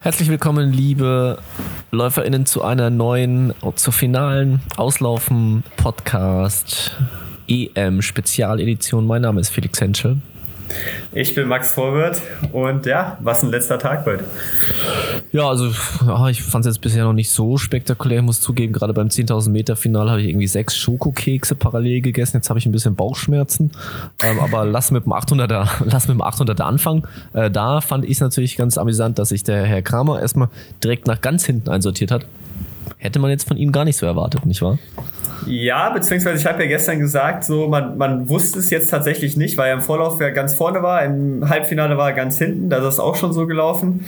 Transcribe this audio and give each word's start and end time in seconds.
Herzlich 0.00 0.28
willkommen, 0.28 0.72
liebe 0.72 1.40
LäuferInnen, 1.90 2.46
zu 2.46 2.62
einer 2.62 2.88
neuen, 2.88 3.52
zur 3.74 3.92
finalen 3.92 4.60
Auslaufen 4.76 5.64
Podcast 5.76 6.96
EM 7.48 8.00
Spezialedition. 8.00 9.08
Mein 9.08 9.22
Name 9.22 9.40
ist 9.40 9.48
Felix 9.50 9.80
Henschel. 9.80 10.18
Ich 11.12 11.34
bin 11.34 11.48
Max 11.48 11.72
Vorwirth 11.72 12.20
und 12.52 12.86
ja, 12.86 13.16
was 13.20 13.42
ein 13.42 13.50
letzter 13.50 13.78
Tag 13.78 14.04
heute. 14.06 14.24
Ja, 15.32 15.48
also 15.48 15.68
ich 16.28 16.42
fand 16.42 16.66
es 16.66 16.74
jetzt 16.74 16.80
bisher 16.80 17.04
noch 17.04 17.12
nicht 17.12 17.30
so 17.30 17.56
spektakulär, 17.56 18.22
muss 18.22 18.40
zugeben, 18.40 18.72
gerade 18.72 18.92
beim 18.92 19.08
10.000 19.08 19.50
Meter 19.50 19.76
Final 19.76 20.10
habe 20.10 20.20
ich 20.20 20.28
irgendwie 20.28 20.46
sechs 20.46 20.76
Schokokekse 20.76 21.54
parallel 21.54 22.02
gegessen, 22.02 22.36
jetzt 22.36 22.50
habe 22.50 22.58
ich 22.58 22.66
ein 22.66 22.72
bisschen 22.72 22.94
Bauchschmerzen, 22.94 23.72
ähm, 24.22 24.38
aber 24.40 24.64
lass 24.64 24.90
mit 24.90 25.04
dem 25.04 25.12
800er, 25.12 25.68
lass 25.84 26.08
mit 26.08 26.16
dem 26.16 26.22
800er 26.22 26.62
anfangen. 26.62 27.02
Äh, 27.32 27.50
da 27.50 27.80
fand 27.80 28.04
ich 28.04 28.12
es 28.12 28.20
natürlich 28.20 28.56
ganz 28.56 28.78
amüsant, 28.78 29.18
dass 29.18 29.30
sich 29.30 29.44
der 29.44 29.64
Herr 29.64 29.82
Kramer 29.82 30.20
erstmal 30.20 30.48
direkt 30.82 31.06
nach 31.06 31.20
ganz 31.20 31.44
hinten 31.44 31.70
einsortiert 31.70 32.10
hat. 32.10 32.26
Hätte 32.98 33.18
man 33.18 33.30
jetzt 33.30 33.46
von 33.46 33.56
ihm 33.56 33.72
gar 33.72 33.84
nicht 33.84 33.96
so 33.96 34.06
erwartet, 34.06 34.44
nicht 34.46 34.62
wahr? 34.62 34.78
Ja, 35.48 35.90
beziehungsweise 35.90 36.38
ich 36.38 36.46
habe 36.46 36.62
ja 36.62 36.68
gestern 36.68 36.98
gesagt, 36.98 37.44
so 37.44 37.68
man, 37.68 37.96
man 37.96 38.28
wusste 38.28 38.58
es 38.58 38.70
jetzt 38.70 38.90
tatsächlich 38.90 39.36
nicht, 39.36 39.56
weil 39.56 39.68
er 39.68 39.74
im 39.74 39.80
Vorlauf 39.80 40.20
ja 40.20 40.30
ganz 40.30 40.54
vorne 40.54 40.82
war, 40.82 41.02
im 41.04 41.48
Halbfinale 41.48 41.96
war 41.96 42.10
er 42.10 42.14
ganz 42.14 42.38
hinten, 42.38 42.68
da 42.70 42.78
ist 42.78 42.84
es 42.84 43.00
auch 43.00 43.16
schon 43.16 43.32
so 43.32 43.46
gelaufen. 43.46 44.04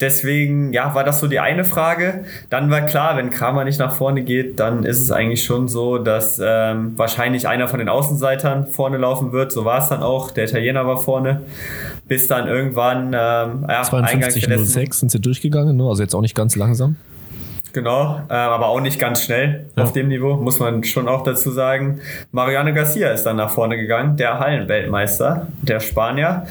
Deswegen, 0.00 0.72
ja, 0.72 0.94
war 0.94 1.04
das 1.04 1.20
so 1.20 1.26
die 1.26 1.40
eine 1.40 1.64
Frage. 1.64 2.24
Dann 2.50 2.70
war 2.70 2.82
klar, 2.82 3.16
wenn 3.16 3.30
Kramer 3.30 3.64
nicht 3.64 3.78
nach 3.78 3.94
vorne 3.94 4.22
geht, 4.22 4.60
dann 4.60 4.84
ist 4.84 5.00
es 5.00 5.10
eigentlich 5.10 5.44
schon 5.44 5.68
so, 5.68 5.98
dass 5.98 6.40
ähm, 6.44 6.92
wahrscheinlich 6.96 7.48
einer 7.48 7.68
von 7.68 7.78
den 7.78 7.88
Außenseitern 7.88 8.66
vorne 8.66 8.98
laufen 8.98 9.32
wird. 9.32 9.52
So 9.52 9.64
war 9.64 9.78
es 9.78 9.88
dann 9.88 10.02
auch. 10.02 10.30
Der 10.30 10.44
Italiener 10.44 10.86
war 10.86 10.98
vorne. 10.98 11.40
Bis 12.06 12.28
dann 12.28 12.46
irgendwann 12.46 13.06
ähm, 13.06 13.66
ja, 13.68 13.82
52,06 13.82 14.94
sind 14.94 15.10
sie 15.10 15.20
durchgegangen, 15.20 15.76
ne? 15.76 15.84
also 15.84 16.02
jetzt 16.02 16.14
auch 16.14 16.20
nicht 16.20 16.36
ganz 16.36 16.54
langsam. 16.54 16.96
Genau, 17.76 18.22
äh, 18.30 18.32
aber 18.32 18.68
auch 18.68 18.80
nicht 18.80 18.98
ganz 18.98 19.22
schnell 19.22 19.66
ja. 19.76 19.82
auf 19.82 19.92
dem 19.92 20.08
Niveau, 20.08 20.36
muss 20.36 20.60
man 20.60 20.82
schon 20.82 21.08
auch 21.08 21.22
dazu 21.24 21.50
sagen. 21.50 22.00
Mariano 22.32 22.72
Garcia 22.72 23.10
ist 23.10 23.24
dann 23.24 23.36
nach 23.36 23.50
vorne 23.50 23.76
gegangen, 23.76 24.16
der 24.16 24.38
Hallenweltmeister, 24.38 25.48
der 25.60 25.80
Spanier. 25.80 26.46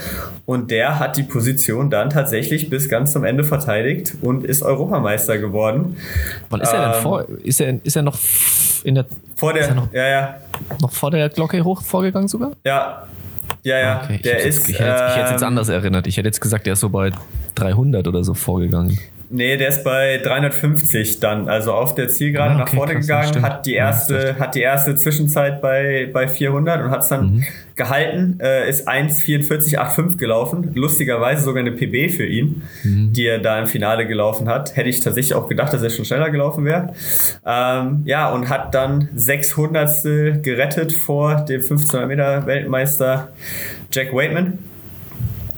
Und 0.46 0.70
der 0.70 1.00
hat 1.00 1.18
die 1.18 1.24
Position 1.24 1.90
dann 1.90 2.12
tatsächlich 2.12 2.70
bis 2.70 2.90
ganz 2.90 3.12
zum 3.12 3.24
Ende 3.24 3.44
verteidigt 3.44 4.14
und 4.22 4.46
ist 4.46 4.62
Europameister 4.62 5.40
geworden. 5.40 5.98
Wann 6.52 6.62
ist 6.62 6.72
er 6.72 6.82
denn 6.90 6.98
ähm, 6.98 7.02
vor? 7.02 7.26
Ist 7.44 7.60
er, 7.60 7.84
ist 7.84 7.96
er 7.96 8.04
noch 8.04 8.20
in 8.84 8.94
der. 8.94 9.08
Vor 9.36 9.54
der. 9.54 9.74
Noch, 9.74 9.92
ja, 9.94 10.08
ja. 10.08 10.36
Noch 10.80 10.92
vor 10.92 11.10
der 11.10 11.30
Glocke 11.30 11.64
hoch 11.64 11.82
vorgegangen 11.82 12.28
sogar? 12.28 12.52
Ja. 12.64 13.08
Ja, 13.64 13.80
ja. 13.80 14.02
Okay. 14.04 14.20
Der 14.24 14.42
ich 14.42 14.46
ist. 14.46 14.68
Jetzt, 14.68 14.70
ich, 14.70 14.80
hätte, 14.80 15.06
ich 15.10 15.16
hätte 15.16 15.32
jetzt 15.32 15.42
ähm, 15.42 15.48
anders 15.48 15.70
erinnert. 15.70 16.06
Ich 16.06 16.18
hätte 16.18 16.28
jetzt 16.28 16.40
gesagt, 16.40 16.68
der 16.68 16.74
ist 16.74 16.82
so 16.82 16.90
bei 16.90 17.10
300 17.56 18.08
oder 18.08 18.24
so 18.24 18.36
vorgegangen. 18.36 19.00
Nee, 19.30 19.58
der 19.58 19.70
ist 19.70 19.84
bei 19.84 20.18
350 20.18 21.20
dann, 21.20 21.50
also 21.50 21.74
auf 21.74 21.96
der 21.96 22.10
Zielgerade 22.10 22.52
ah, 22.52 22.62
okay, 22.62 22.64
nach 22.64 22.74
vorne 22.74 22.94
krass, 22.96 23.32
gegangen, 23.32 23.42
hat 23.42 23.66
die 23.66 23.74
erste, 23.74 24.36
ja, 24.38 24.40
hat 24.40 24.56
die 24.56 24.62
erste 24.62 24.96
Zwischenzeit 24.96 25.62
bei, 25.62 26.10
bei 26.12 26.28
400 26.28 26.84
und 26.84 26.92
hat 26.92 27.02
es 27.02 27.10
dann 27.10 27.36
mhm. 27.36 27.44
gehalten, 27.76 28.40
äh, 28.40 28.70
ist 28.70 28.88
1,44,85 28.88 30.18
gelaufen, 30.18 30.72
lustigerweise 30.76 31.44
sogar 31.44 31.62
eine 31.62 31.72
PB 31.72 32.16
für 32.16 32.26
ihn, 32.26 32.64
mhm. 32.84 33.14
die 33.14 33.26
er 33.26 33.40
da 33.40 33.60
im 33.60 33.68
Finale 33.68 34.06
gelaufen 34.08 34.48
hat. 34.48 34.76
Hätte 34.76 34.90
ich 34.90 35.02
tatsächlich 35.02 35.34
auch 35.34 35.48
gedacht, 35.48 35.74
dass 35.74 35.82
er 35.82 35.90
schon 35.90 36.06
schneller 36.06 36.30
gelaufen 36.30 36.66
wäre. 36.66 36.94
Ähm, 37.46 38.04
ja, 38.06 38.32
und 38.32 38.50
hat 38.50 38.76
dann 38.76 39.10
600 39.16 40.44
gerettet 40.44 40.94
vor 40.94 41.36
dem 41.36 41.62
1500 41.62 42.08
Meter 42.08 42.46
Weltmeister 42.46 43.30
Jack 43.92 44.14
Waitman 44.14 44.60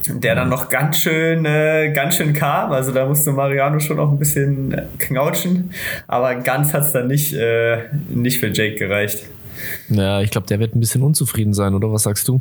der 0.08 0.34
dann 0.34 0.48
noch 0.48 0.68
ganz 0.68 0.98
schön, 0.98 1.44
äh, 1.44 1.92
ganz 1.94 2.16
schön 2.16 2.32
kam. 2.32 2.72
Also 2.72 2.92
da 2.92 3.06
musste 3.06 3.32
Mariano 3.32 3.80
schon 3.80 3.96
noch 3.96 4.10
ein 4.10 4.18
bisschen 4.18 4.74
knautschen, 4.98 5.70
aber 6.06 6.34
ganz 6.36 6.72
hat 6.72 6.82
es 6.84 6.92
dann 6.92 7.08
nicht, 7.08 7.34
äh, 7.34 7.78
nicht 8.08 8.40
für 8.40 8.48
Jake 8.48 8.76
gereicht. 8.76 9.24
Ja, 9.88 10.20
ich 10.20 10.30
glaube, 10.30 10.46
der 10.46 10.60
wird 10.60 10.74
ein 10.74 10.80
bisschen 10.80 11.02
unzufrieden 11.02 11.54
sein, 11.54 11.74
oder 11.74 11.92
was 11.92 12.04
sagst 12.04 12.28
du? 12.28 12.40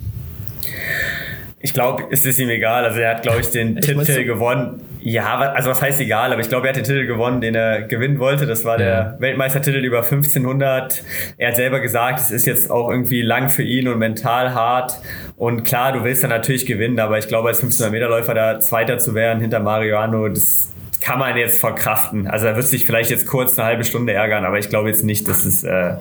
Ich 1.60 1.74
glaube, 1.74 2.04
es 2.12 2.24
ist 2.24 2.38
ihm 2.38 2.50
egal. 2.50 2.86
Also 2.86 3.00
er 3.00 3.16
hat, 3.16 3.24
glaube 3.24 3.42
ich, 3.42 3.50
den 3.50 3.78
Titel 3.78 4.04
so? 4.04 4.24
gewonnen. 4.24 4.82
Ja, 5.02 5.40
also 5.40 5.72
was 5.72 5.82
heißt 5.82 6.00
egal, 6.02 6.32
aber 6.32 6.42
ich 6.42 6.50
glaube, 6.50 6.68
er 6.68 6.70
hat 6.70 6.76
den 6.76 6.84
Titel 6.84 7.08
gewonnen, 7.08 7.42
den 7.42 7.56
er 7.56 7.84
gewinnen 7.84 8.20
wollte. 8.20 8.46
Das 8.46 8.64
war 8.64 8.80
ja. 8.80 8.86
der 8.86 9.16
Weltmeistertitel 9.20 9.78
über 9.78 10.04
1500. 10.04 11.04
Er 11.38 11.48
hat 11.48 11.56
selber 11.56 11.80
gesagt, 11.80 12.20
es 12.20 12.30
ist 12.30 12.46
jetzt 12.46 12.70
auch 12.70 12.90
irgendwie 12.90 13.24
lang 13.24 13.50
für 13.50 13.64
ihn 13.64 13.88
und 13.88 13.98
mental 13.98 14.54
hart. 14.54 15.00
Und 15.36 15.64
klar, 15.64 15.94
du 15.94 16.04
willst 16.04 16.22
ja 16.22 16.30
natürlich 16.30 16.66
gewinnen, 16.68 17.00
aber 17.00 17.18
ich 17.18 17.28
glaube, 17.28 17.48
als 17.48 17.58
1500 17.58 17.92
Meter 17.92 18.10
Läufer 18.10 18.36
da 18.36 18.60
Zweiter 18.60 19.00
zu 19.00 19.16
werden 19.16 19.42
hinter 19.42 19.60
Mariano, 19.60 20.28
das 20.30 20.70
kann 21.02 21.20
man 21.20 21.38
jetzt 21.38 21.60
verkraften. 21.60 22.28
Also 22.28 22.48
er 22.48 22.56
wird 22.56 22.68
sich 22.68 22.86
vielleicht 22.86 23.10
jetzt 23.10 23.28
kurz 23.28 23.58
eine 23.58 23.68
halbe 23.68 23.84
Stunde 23.84 24.14
ärgern, 24.14 24.46
aber 24.46 24.60
ich 24.60 24.70
glaube 24.70 24.90
jetzt 24.90 25.04
nicht, 25.04 25.28
dass 25.28 25.46
es 25.46 25.64
äh, 25.64 25.96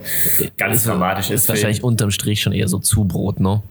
ganz 0.59 0.77
ist, 0.77 0.87
dramatisch 0.87 1.31
ist. 1.31 1.43
Ist 1.43 1.49
wahrscheinlich 1.49 1.83
unterm 1.85 2.11
Strich 2.11 2.43
schon 2.43 2.53
eher 2.53 2.69
so 2.69 2.79
Zubrot, 2.79 3.41
ne? 3.41 3.63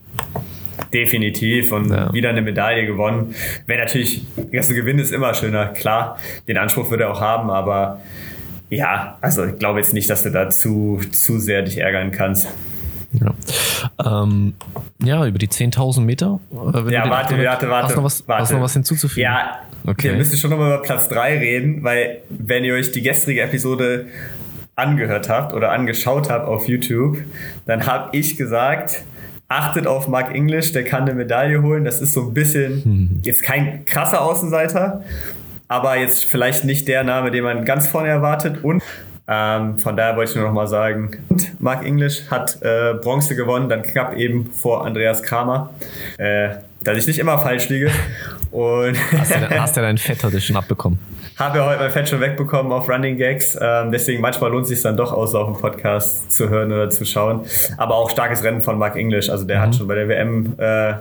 Definitiv 0.94 1.72
und 1.72 1.90
ja. 1.90 2.14
wieder 2.14 2.30
eine 2.30 2.42
Medaille 2.42 2.86
gewonnen. 2.86 3.36
Wäre 3.66 3.84
natürlich, 3.84 4.26
das 4.52 4.70
Gewinn 4.70 5.00
ist 5.00 5.12
immer 5.12 5.34
schöner, 5.34 5.68
klar. 5.68 6.18
Den 6.48 6.58
Anspruch 6.58 6.90
würde 6.90 7.04
er 7.04 7.12
auch 7.12 7.22
haben, 7.22 7.50
aber 7.50 8.02
ja, 8.70 9.18
also 9.22 9.46
ich 9.46 9.60
glaube 9.60 9.80
jetzt 9.80 9.94
nicht, 9.94 10.10
dass 10.10 10.24
du 10.24 10.32
da 10.32 10.50
zu, 10.50 11.00
zu 11.12 11.40
sehr 11.40 11.62
dich 11.62 11.78
ärgern 11.78 12.12
kannst. 12.12 12.48
Ja, 13.14 14.24
ähm, 14.24 14.56
ja 15.04 15.26
über 15.26 15.38
die 15.38 15.48
10.000 15.48 16.02
Meter. 16.02 16.40
Äh, 16.52 16.92
ja, 16.92 17.10
warte, 17.10 17.38
warte, 17.44 17.70
warte. 17.70 17.88
Hast 17.88 17.96
noch 17.96 18.04
was, 18.04 18.28
warte. 18.28 18.42
Hast 18.44 18.52
noch 18.52 18.62
was 18.62 18.74
hinzuzufügen? 18.74 19.24
Ja, 19.24 19.60
okay. 19.86 20.10
wir 20.10 20.18
müssen 20.18 20.38
schon 20.38 20.50
nochmal 20.50 20.74
über 20.74 20.82
Platz 20.82 21.08
3 21.10 21.38
reden, 21.38 21.84
weil 21.84 22.22
wenn 22.30 22.66
ihr 22.66 22.74
euch 22.74 22.92
die 22.92 23.02
gestrige 23.02 23.42
Episode 23.42 24.08
angehört 24.76 25.30
habt 25.30 25.54
oder 25.54 25.72
angeschaut 25.72 26.30
habt 26.30 26.48
auf 26.48 26.68
YouTube, 26.68 27.18
dann 27.66 27.86
habe 27.86 28.16
ich 28.18 28.38
gesagt, 28.38 29.04
achtet 29.48 29.88
auf 29.88 30.08
Mark 30.08 30.34
English, 30.34 30.72
der 30.74 30.84
kann 30.84 31.04
eine 31.04 31.14
Medaille 31.14 31.62
holen. 31.62 31.86
Das 31.86 32.02
ist 32.02 32.14
so 32.14 32.22
ein 32.22 32.34
bisschen 32.34 32.84
hm. 32.84 33.20
jetzt 33.24 33.44
kein 33.44 33.86
krasser 33.86 34.22
Außenseiter, 34.22 35.04
aber 35.68 35.98
jetzt 35.98 36.26
vielleicht 36.26 36.66
nicht 36.66 36.88
der 36.88 37.04
Name, 37.04 37.32
den 37.32 37.44
man 37.44 37.66
ganz 37.66 37.88
vorne 37.88 38.10
erwartet. 38.10 38.64
Und 38.64 38.82
ähm, 39.28 39.80
von 39.80 39.98
daher 39.98 40.16
wollte 40.16 40.32
ich 40.32 40.36
nur 40.36 40.46
noch 40.46 40.54
mal 40.54 40.68
sagen, 40.68 41.18
und 41.30 41.60
Mark 41.62 41.84
English 41.84 42.24
hat 42.30 42.62
äh, 42.62 42.94
Bronze 42.94 43.36
gewonnen, 43.36 43.70
dann 43.70 43.82
knapp 43.82 44.16
eben 44.16 44.52
vor 44.52 44.86
Andreas 44.86 45.24
Kramer. 45.24 45.74
Äh, 46.18 46.50
dass 46.86 46.98
ich 46.98 47.08
nicht 47.08 47.20
immer 47.20 47.38
falsch 47.38 47.70
liege. 47.70 47.92
Und 48.52 48.96
hast, 49.18 49.32
du, 49.32 49.60
hast 49.60 49.78
du 49.78 49.82
deinen 49.82 49.98
Fett 49.98 50.24
heute 50.24 50.40
schon 50.40 50.56
abbekommen? 50.56 51.00
Habe 51.38 51.58
ja 51.58 51.66
heute 51.66 51.80
mein 51.80 51.92
Fett 51.92 52.08
schon 52.08 52.22
wegbekommen 52.22 52.72
auf 52.72 52.88
Running 52.88 53.18
Gags. 53.18 53.58
Ähm, 53.60 53.92
deswegen 53.92 54.22
manchmal 54.22 54.52
lohnt 54.52 54.64
es 54.64 54.70
sich 54.70 54.82
dann 54.82 54.96
doch 54.96 55.12
aus, 55.12 55.36
auf 55.36 55.52
dem 55.52 55.60
Podcast 55.60 56.32
zu 56.32 56.50
hören 56.50 56.72
oder 56.72 56.90
zu 56.90 57.04
schauen. 57.04 57.42
Aber 57.78 57.96
auch 57.96 58.10
starkes 58.10 58.44
Rennen 58.44 58.62
von 58.62 58.78
Mark 58.78 58.96
English. 58.96 59.30
Also 59.30 59.44
der 59.44 59.58
mhm. 59.58 59.62
hat 59.64 59.76
schon 59.76 59.88
bei 59.88 59.96
der 59.96 60.08
WM 60.08 60.54
äh, 60.58 60.94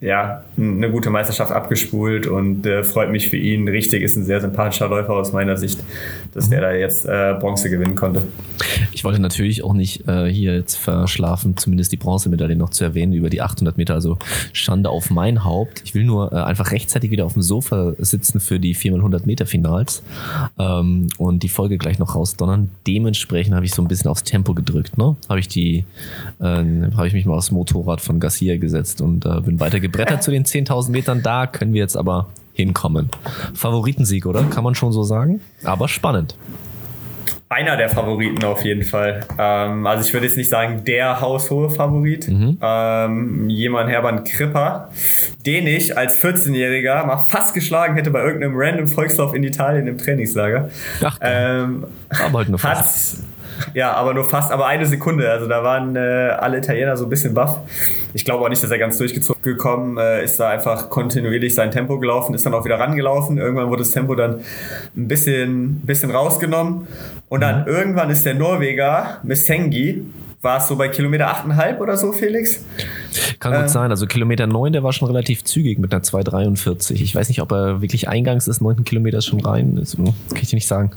ja, 0.00 0.42
eine 0.58 0.90
gute 0.90 1.08
Meisterschaft 1.08 1.52
abgespult 1.52 2.26
und 2.26 2.66
äh, 2.66 2.84
freut 2.84 3.10
mich 3.10 3.30
für 3.30 3.38
ihn. 3.38 3.66
Richtig, 3.66 4.02
ist 4.02 4.16
ein 4.16 4.24
sehr 4.24 4.40
sympathischer 4.40 4.88
Läufer 4.88 5.14
aus 5.14 5.32
meiner 5.32 5.56
Sicht, 5.56 5.82
dass 6.34 6.50
der 6.50 6.60
da 6.60 6.72
jetzt 6.72 7.06
äh, 7.06 7.34
Bronze 7.40 7.70
gewinnen 7.70 7.94
konnte. 7.94 8.22
Ich 8.92 9.04
wollte 9.04 9.20
natürlich 9.20 9.64
auch 9.64 9.72
nicht 9.72 10.06
äh, 10.06 10.26
hier 10.26 10.54
jetzt 10.54 10.76
verschlafen, 10.76 11.56
zumindest 11.56 11.92
die 11.92 11.96
Bronzemedaille 11.96 12.56
noch 12.56 12.70
zu 12.70 12.84
erwähnen 12.84 13.14
über 13.14 13.30
die 13.30 13.40
800 13.40 13.78
Meter. 13.78 13.94
Also 13.94 14.18
Schande 14.52 14.90
auf 14.90 15.10
mein 15.10 15.44
Haupt. 15.44 15.82
Ich 15.84 15.94
will 15.94 16.04
nur 16.04 16.32
äh, 16.32 16.36
einfach 16.36 16.72
rechtzeitig 16.72 17.10
wieder 17.10 17.24
auf 17.24 17.32
dem 17.32 17.42
Sofa 17.42 17.94
sitzen 17.98 18.38
für 18.40 18.60
die 18.60 18.76
4x100 18.76 19.24
Meter 19.24 19.46
Finals 19.46 20.02
ähm, 20.58 21.06
und 21.16 21.42
die 21.42 21.48
Folge 21.48 21.78
gleich 21.78 21.98
noch 21.98 22.14
rausdonnern. 22.14 22.70
Dementsprechend 22.86 23.54
habe 23.54 23.64
ich 23.64 23.72
so 23.72 23.80
ein 23.80 23.88
bisschen 23.88 24.10
aufs 24.10 24.24
Tempo 24.24 24.52
gedrückt. 24.52 24.98
Ne? 24.98 25.16
Habe 25.28 25.40
ich 25.40 25.48
die, 25.48 25.84
äh, 26.40 26.44
habe 26.44 27.06
ich 27.06 27.14
mich 27.14 27.24
mal 27.24 27.34
aufs 27.34 27.50
Motorrad 27.50 28.02
von 28.02 28.20
Garcia 28.20 28.58
gesetzt 28.58 29.00
und 29.00 29.24
äh, 29.24 29.40
bin 29.40 29.58
weitergegangen 29.58 29.86
gebrettert 29.96 30.22
zu 30.22 30.30
den 30.30 30.44
10.000 30.44 30.90
Metern. 30.90 31.22
Da 31.22 31.46
können 31.46 31.72
wir 31.72 31.80
jetzt 31.80 31.96
aber 31.96 32.28
hinkommen. 32.52 33.10
Favoritensieg, 33.54 34.26
oder? 34.26 34.42
Kann 34.44 34.64
man 34.64 34.74
schon 34.74 34.92
so 34.92 35.02
sagen. 35.02 35.40
Aber 35.64 35.88
spannend. 35.88 36.36
Einer 37.48 37.76
der 37.76 37.88
Favoriten 37.88 38.44
auf 38.44 38.64
jeden 38.64 38.82
Fall. 38.82 39.24
Ähm, 39.38 39.86
also 39.86 40.04
ich 40.04 40.12
würde 40.12 40.26
jetzt 40.26 40.36
nicht 40.36 40.50
sagen 40.50 40.82
der 40.84 41.20
haushohe 41.20 41.70
Favorit. 41.70 42.26
Mhm. 42.26 42.58
Ähm, 42.60 43.48
jemand 43.48 43.88
Hermann 43.88 44.24
Kripper, 44.24 44.90
den 45.44 45.68
ich 45.68 45.96
als 45.96 46.20
14-Jähriger 46.20 47.06
mal 47.06 47.18
fast 47.18 47.54
geschlagen 47.54 47.94
hätte 47.94 48.10
bei 48.10 48.20
irgendeinem 48.24 48.54
random 48.56 48.88
Volkslauf 48.88 49.32
in 49.32 49.44
Italien 49.44 49.86
im 49.86 49.96
Trainingslager. 49.96 50.70
Ach, 51.04 51.18
ähm, 51.20 51.84
aber 52.08 52.38
halt 52.38 52.48
nur 52.48 52.58
fast. 52.58 53.18
Hat, 53.18 53.24
ja, 53.74 53.92
aber 53.92 54.14
nur 54.14 54.24
fast, 54.24 54.52
aber 54.52 54.66
eine 54.66 54.86
Sekunde. 54.86 55.30
Also 55.30 55.46
da 55.46 55.62
waren 55.62 55.96
äh, 55.96 55.98
alle 56.38 56.58
Italiener 56.58 56.96
so 56.96 57.04
ein 57.04 57.10
bisschen 57.10 57.34
baff. 57.34 57.60
Ich 58.14 58.24
glaube 58.24 58.44
auch 58.44 58.48
nicht, 58.48 58.62
dass 58.62 58.70
er 58.70 58.78
ganz 58.78 58.98
durchgezogen 58.98 59.42
gekommen 59.42 59.96
äh, 59.98 60.24
ist, 60.24 60.38
da 60.38 60.50
einfach 60.50 60.90
kontinuierlich 60.90 61.54
sein 61.54 61.70
Tempo 61.70 61.98
gelaufen, 61.98 62.34
ist 62.34 62.44
dann 62.44 62.54
auch 62.54 62.64
wieder 62.64 62.78
rangelaufen. 62.78 63.38
Irgendwann 63.38 63.68
wurde 63.68 63.82
das 63.82 63.92
Tempo 63.92 64.14
dann 64.14 64.40
ein 64.96 65.08
bisschen, 65.08 65.80
bisschen 65.80 66.10
rausgenommen. 66.10 66.86
Und 67.28 67.40
dann 67.40 67.62
mhm. 67.62 67.68
irgendwann 67.68 68.10
ist 68.10 68.26
der 68.26 68.34
Norweger, 68.34 69.18
Missengi, 69.22 70.04
war 70.42 70.58
es 70.58 70.68
so 70.68 70.76
bei 70.76 70.88
Kilometer 70.88 71.28
8,5 71.28 71.78
oder 71.78 71.96
so, 71.96 72.12
Felix? 72.12 72.64
Kann 73.40 73.52
gut 73.52 73.62
ähm, 73.62 73.68
sein. 73.68 73.90
Also 73.90 74.06
Kilometer 74.06 74.46
9, 74.46 74.72
der 74.72 74.82
war 74.82 74.92
schon 74.92 75.08
relativ 75.08 75.42
zügig 75.44 75.78
mit 75.78 75.92
einer 75.92 76.02
2,43. 76.02 76.92
Ich 76.94 77.14
weiß 77.14 77.28
nicht, 77.28 77.40
ob 77.42 77.50
er 77.52 77.80
wirklich 77.80 78.08
eingangs 78.08 78.44
des 78.44 78.60
9. 78.60 78.84
Kilometers 78.84 79.24
schon 79.26 79.40
rein 79.40 79.76
ist. 79.76 79.96
Kann 79.96 80.14
ich 80.40 80.50
dir 80.50 80.56
nicht 80.56 80.68
sagen. 80.68 80.92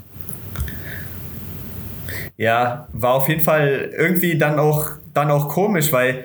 Ja, 2.40 2.88
war 2.94 3.12
auf 3.12 3.28
jeden 3.28 3.42
Fall 3.42 3.90
irgendwie 3.94 4.38
dann 4.38 4.58
auch, 4.58 4.92
dann 5.12 5.30
auch 5.30 5.50
komisch, 5.50 5.92
weil 5.92 6.24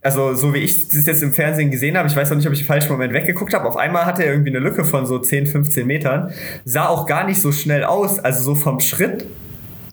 also 0.00 0.34
so 0.34 0.54
wie 0.54 0.60
ich 0.60 0.88
das 0.88 1.04
jetzt 1.04 1.22
im 1.22 1.34
Fernsehen 1.34 1.70
gesehen 1.70 1.98
habe, 1.98 2.08
ich 2.08 2.16
weiß 2.16 2.30
noch 2.30 2.38
nicht, 2.38 2.46
ob 2.46 2.54
ich 2.54 2.62
im 2.62 2.66
falschen 2.66 2.90
Moment 2.90 3.12
weggeguckt 3.12 3.52
habe, 3.52 3.68
auf 3.68 3.76
einmal 3.76 4.06
hatte 4.06 4.24
er 4.24 4.32
irgendwie 4.32 4.48
eine 4.48 4.60
Lücke 4.60 4.82
von 4.82 5.04
so 5.04 5.18
10, 5.18 5.48
15 5.48 5.86
Metern, 5.86 6.32
sah 6.64 6.88
auch 6.88 7.06
gar 7.06 7.26
nicht 7.26 7.38
so 7.38 7.52
schnell 7.52 7.84
aus, 7.84 8.18
also 8.18 8.42
so 8.42 8.54
vom 8.54 8.80
Schritt 8.80 9.26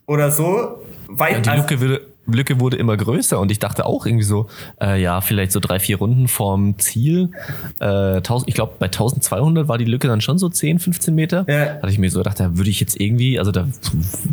oder 0.05 0.31
so 0.31 0.81
weit. 1.09 1.45
Ja, 1.45 1.55
die 1.55 1.61
Lücke 1.61 1.81
würde, 1.81 2.07
Lücke 2.25 2.59
wurde 2.59 2.77
immer 2.77 2.95
größer 2.95 3.39
und 3.39 3.51
ich 3.51 3.59
dachte 3.59 3.85
auch 3.85 4.05
irgendwie 4.05 4.23
so, 4.25 4.47
äh, 4.81 5.01
ja, 5.01 5.21
vielleicht 5.21 5.51
so 5.51 5.59
drei, 5.59 5.79
vier 5.79 5.97
Runden 5.97 6.27
vorm 6.27 6.77
Ziel. 6.77 7.31
Äh, 7.79 8.17
1000, 8.17 8.47
ich 8.47 8.55
glaube, 8.55 8.73
bei 8.79 8.85
1200 8.85 9.67
war 9.67 9.77
die 9.77 9.85
Lücke 9.85 10.07
dann 10.07 10.21
schon 10.21 10.37
so 10.37 10.49
10, 10.49 10.79
15 10.79 11.15
Meter. 11.15 11.45
Ja. 11.47 11.77
Hatte 11.81 11.89
ich 11.89 11.97
mir 11.97 12.09
so 12.09 12.19
gedacht, 12.19 12.39
da 12.39 12.57
würde 12.57 12.69
ich 12.69 12.79
jetzt 12.79 12.99
irgendwie, 12.99 13.39
also 13.39 13.51
da 13.51 13.67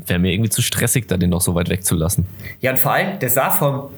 wäre 0.07 0.19
mir 0.19 0.33
irgendwie 0.33 0.51
zu 0.51 0.63
stressig, 0.63 1.09
da 1.09 1.17
den 1.17 1.31
noch 1.31 1.41
so 1.41 1.55
weit 1.55 1.69
wegzulassen. 1.69 2.27
Ja, 2.61 2.73
und 2.73 2.79
vor 2.79 2.93
allem, 2.93 3.19
der 3.19 3.31
sah 3.31 3.51
vom, 3.51 3.89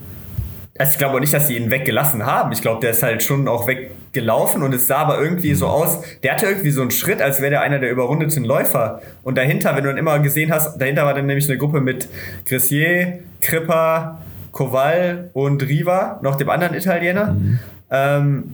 also 0.79 0.93
ich 0.93 0.99
glaube 0.99 1.17
auch 1.17 1.21
nicht, 1.21 1.35
dass 1.35 1.49
sie 1.49 1.57
ihn 1.57 1.71
weggelassen 1.71 2.25
haben. 2.25 2.53
Ich 2.53 2.63
glaube, 2.63 2.81
der 2.81 2.91
ist 2.91 3.03
halt 3.03 3.23
schon 3.23 3.49
auch 3.49 3.67
weggelaufen 3.67 4.63
und 4.63 4.73
es 4.73 4.87
sah 4.87 4.99
aber 4.99 5.21
irgendwie 5.21 5.55
so 5.55 5.67
aus, 5.67 6.03
der 6.23 6.33
hatte 6.33 6.47
irgendwie 6.47 6.71
so 6.71 6.83
einen 6.83 6.93
Schritt, 6.93 7.21
als 7.21 7.41
wäre 7.41 7.51
der 7.51 7.61
einer 7.63 7.81
der 7.81 7.91
überrundeten 7.91 8.45
Läufer. 8.45 9.03
Und 9.25 9.37
dahinter, 9.37 9.75
wenn 9.75 9.83
du 9.83 9.91
dann 9.91 9.99
immer 9.99 10.19
gesehen 10.21 10.53
hast, 10.53 10.81
dahinter 10.81 11.05
war 11.05 11.15
dann 11.15 11.27
nämlich 11.27 11.49
eine 11.49 11.59
Gruppe 11.59 11.81
mit 11.81 12.09
Grissier, 12.47 13.19
Kripper, 13.41 14.23
Koval 14.53 15.31
und 15.33 15.63
Riva, 15.63 16.21
noch 16.23 16.37
dem 16.37 16.49
anderen 16.49 16.75
Italiener. 16.75 17.33
Mhm. 17.33 17.59
Ähm, 17.91 18.45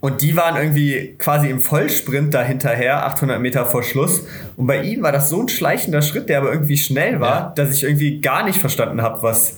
und 0.00 0.22
die 0.22 0.36
waren 0.36 0.56
irgendwie 0.56 1.14
quasi 1.18 1.48
im 1.48 1.60
Vollsprint 1.60 2.34
dahinterher, 2.34 3.06
800 3.06 3.40
Meter 3.40 3.64
vor 3.64 3.82
Schluss. 3.82 4.26
Und 4.56 4.66
bei 4.66 4.82
ihm 4.82 5.02
war 5.02 5.12
das 5.12 5.30
so 5.30 5.40
ein 5.40 5.48
schleichender 5.48 6.02
Schritt, 6.02 6.28
der 6.28 6.38
aber 6.38 6.52
irgendwie 6.52 6.76
schnell 6.76 7.20
war, 7.20 7.36
ja. 7.36 7.52
dass 7.56 7.74
ich 7.74 7.84
irgendwie 7.84 8.20
gar 8.20 8.44
nicht 8.44 8.58
verstanden 8.58 9.00
habe, 9.02 9.22
was, 9.22 9.56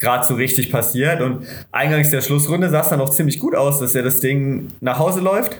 gerade 0.00 0.26
so 0.26 0.34
richtig 0.34 0.72
passiert. 0.72 1.20
Und 1.20 1.46
eingangs 1.70 2.10
der 2.10 2.22
Schlussrunde 2.22 2.68
sah 2.70 2.80
es 2.80 2.88
dann 2.88 3.00
auch 3.00 3.10
ziemlich 3.10 3.38
gut 3.38 3.54
aus, 3.54 3.78
dass 3.78 3.94
er 3.94 4.02
das 4.02 4.20
Ding 4.20 4.68
nach 4.80 4.98
Hause 4.98 5.20
läuft. 5.20 5.56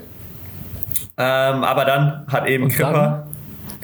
Ähm, 1.17 1.65
aber 1.65 1.85
dann 1.85 2.27
hat 2.27 2.49
eben 2.49 2.65
und 2.65 2.71
Kripper. 2.71 3.27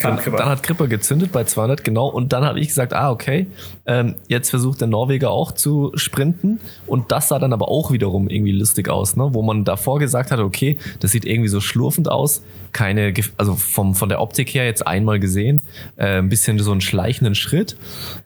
Dann, 0.01 0.21
dann, 0.25 0.49
hat 0.49 0.63
Kripper 0.63 0.89
gezündet 0.89 1.33
bei 1.33 1.45
200, 1.45 1.83
genau. 1.83 2.07
Und 2.09 2.35
dann 2.35 2.45
habe 2.45 2.61
ich 2.61 2.69
gesagt, 2.69 2.93
ah, 2.93 3.11
okay, 3.11 3.47
ähm, 3.87 4.17
jetzt 4.29 4.51
versucht 4.51 4.81
der 4.81 4.89
Norweger 4.89 5.31
auch 5.31 5.53
zu 5.53 5.93
sprinten. 5.95 6.61
Und 6.87 7.13
das 7.13 7.29
sah 7.29 7.39
dann 7.39 7.55
aber 7.55 7.69
auch 7.69 7.91
wiederum 7.93 8.29
irgendwie 8.29 8.53
lustig 8.53 8.91
aus, 8.91 9.17
ne? 9.17 9.29
wo 9.33 9.43
man 9.43 9.65
davor 9.65 9.99
gesagt 9.99 10.31
hat, 10.31 10.39
okay, 10.39 10.77
das 11.01 11.13
sieht 11.13 11.25
irgendwie 11.25 11.49
so 11.49 11.61
schlurfend 11.61 12.11
aus. 12.11 12.43
Keine, 12.73 13.15
also 13.39 13.55
vom, 13.55 13.95
von 13.95 14.11
der 14.11 14.21
Optik 14.21 14.55
her 14.55 14.67
jetzt 14.67 14.87
einmal 14.87 15.19
gesehen, 15.19 15.63
äh, 15.97 16.19
ein 16.19 16.29
bisschen 16.29 16.59
so 16.59 16.73
einen 16.73 16.83
schleichenden 16.83 17.35
Schritt. 17.35 17.79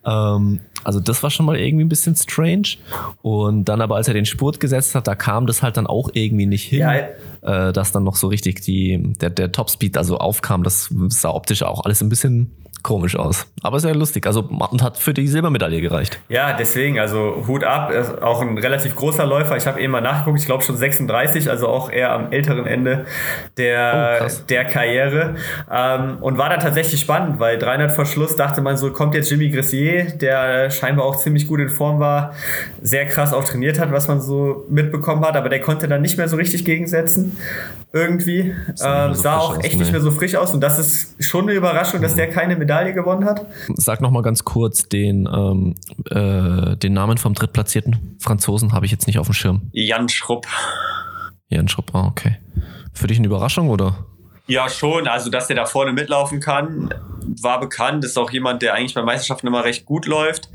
Ähm, 0.04 0.58
also 0.84 1.00
das 1.00 1.22
war 1.22 1.30
schon 1.30 1.46
mal 1.46 1.56
irgendwie 1.56 1.84
ein 1.84 1.88
bisschen 1.88 2.16
strange. 2.16 2.76
Und 3.22 3.64
dann 3.64 3.80
aber, 3.80 3.96
als 3.96 4.08
er 4.08 4.14
den 4.14 4.26
Spurt 4.26 4.60
gesetzt 4.60 4.94
hat, 4.94 5.06
da 5.06 5.14
kam 5.14 5.46
das 5.46 5.62
halt 5.62 5.76
dann 5.76 5.86
auch 5.86 6.10
irgendwie 6.12 6.46
nicht 6.46 6.64
hin, 6.64 6.80
ja. 6.80 7.68
äh, 7.68 7.72
dass 7.72 7.92
dann 7.92 8.04
noch 8.04 8.16
so 8.16 8.28
richtig 8.28 8.62
die, 8.62 9.14
der, 9.20 9.30
der 9.30 9.52
Topspeed 9.52 9.96
also 9.96 10.18
aufkam. 10.18 10.62
Das 10.62 10.88
sah 11.08 11.30
optisch 11.30 11.62
auch 11.62 11.84
alles 11.84 12.00
ein 12.02 12.08
bisschen 12.08 12.50
komisch 12.82 13.16
aus. 13.16 13.46
Aber 13.62 13.80
sehr 13.80 13.94
lustig. 13.94 14.26
Also 14.26 14.42
und 14.42 14.82
hat 14.82 14.98
für 14.98 15.14
die 15.14 15.26
Silbermedaille 15.28 15.80
gereicht. 15.80 16.20
Ja, 16.28 16.52
deswegen, 16.52 16.98
also 16.98 17.44
Hut 17.46 17.64
ab. 17.64 17.92
Auch 18.20 18.40
ein 18.40 18.58
relativ 18.58 18.96
großer 18.96 19.26
Läufer. 19.26 19.56
Ich 19.56 19.66
habe 19.66 19.80
eben 19.80 19.92
mal 19.92 20.00
nachgeguckt, 20.00 20.40
ich 20.40 20.46
glaube 20.46 20.62
schon 20.62 20.76
36, 20.76 21.50
also 21.50 21.68
auch 21.68 21.90
eher 21.90 22.12
am 22.12 22.32
älteren 22.32 22.66
Ende 22.66 23.06
der, 23.56 24.22
oh, 24.24 24.30
der 24.48 24.64
Karriere. 24.64 25.36
Ähm, 25.70 26.18
und 26.20 26.38
war 26.38 26.48
dann 26.48 26.60
tatsächlich 26.60 27.00
spannend, 27.00 27.38
weil 27.38 27.58
300 27.58 27.92
vor 27.92 28.06
Schluss 28.06 28.36
dachte 28.36 28.60
man 28.60 28.76
so, 28.76 28.90
kommt 28.92 29.14
jetzt 29.14 29.30
Jimmy 29.30 29.50
Gressier, 29.50 30.04
der 30.16 30.70
scheinbar 30.70 31.04
auch 31.04 31.16
ziemlich 31.16 31.46
gut 31.46 31.60
in 31.60 31.68
Form 31.68 32.00
war, 32.00 32.34
sehr 32.82 33.06
krass 33.06 33.32
auch 33.32 33.44
trainiert 33.44 33.78
hat, 33.78 33.92
was 33.92 34.08
man 34.08 34.20
so 34.20 34.66
mitbekommen 34.68 35.24
hat, 35.24 35.36
aber 35.36 35.48
der 35.48 35.60
konnte 35.60 35.88
dann 35.88 36.02
nicht 36.02 36.16
mehr 36.16 36.28
so 36.28 36.36
richtig 36.36 36.64
gegensetzen. 36.64 37.36
Irgendwie. 37.92 38.54
Sah, 38.74 39.06
ähm, 39.06 39.14
so 39.14 39.22
sah 39.22 39.38
auch 39.38 39.58
echt 39.58 39.74
aus, 39.74 39.80
nicht 39.80 39.92
mehr 39.92 40.00
so 40.00 40.12
frisch 40.12 40.36
aus. 40.36 40.54
Und 40.54 40.60
das 40.60 40.78
ist 40.78 41.24
schon 41.24 41.42
eine 41.42 41.54
Überraschung, 41.54 42.00
dass 42.00 42.14
der 42.14 42.28
keine 42.28 42.54
Medaille 42.54 42.69
Medaille 42.70 42.94
gewonnen 42.94 43.24
hat. 43.24 43.46
Sag 43.74 44.00
noch 44.00 44.10
mal 44.10 44.22
ganz 44.22 44.44
kurz 44.44 44.88
den, 44.88 45.28
ähm, 45.32 45.74
äh, 46.10 46.76
den 46.76 46.92
Namen 46.92 47.18
vom 47.18 47.34
drittplatzierten 47.34 48.16
Franzosen, 48.20 48.72
habe 48.72 48.86
ich 48.86 48.92
jetzt 48.92 49.06
nicht 49.08 49.18
auf 49.18 49.26
dem 49.26 49.32
Schirm. 49.32 49.62
Jan 49.72 50.08
Schrupp. 50.08 50.46
Jan 51.48 51.66
Schrupp, 51.66 51.94
ah, 51.94 52.06
okay. 52.06 52.36
Für 52.92 53.08
dich 53.08 53.18
eine 53.18 53.26
Überraschung 53.26 53.70
oder? 53.70 54.06
Ja, 54.46 54.68
schon. 54.68 55.08
Also, 55.08 55.30
dass 55.30 55.50
er 55.50 55.56
da 55.56 55.66
vorne 55.66 55.92
mitlaufen 55.92 56.40
kann, 56.40 56.94
war 57.42 57.60
bekannt. 57.60 58.04
Ist 58.04 58.18
auch 58.18 58.30
jemand, 58.30 58.62
der 58.62 58.74
eigentlich 58.74 58.94
bei 58.94 59.02
Meisterschaften 59.02 59.46
immer 59.46 59.64
recht 59.64 59.84
gut 59.84 60.06
läuft. 60.06 60.48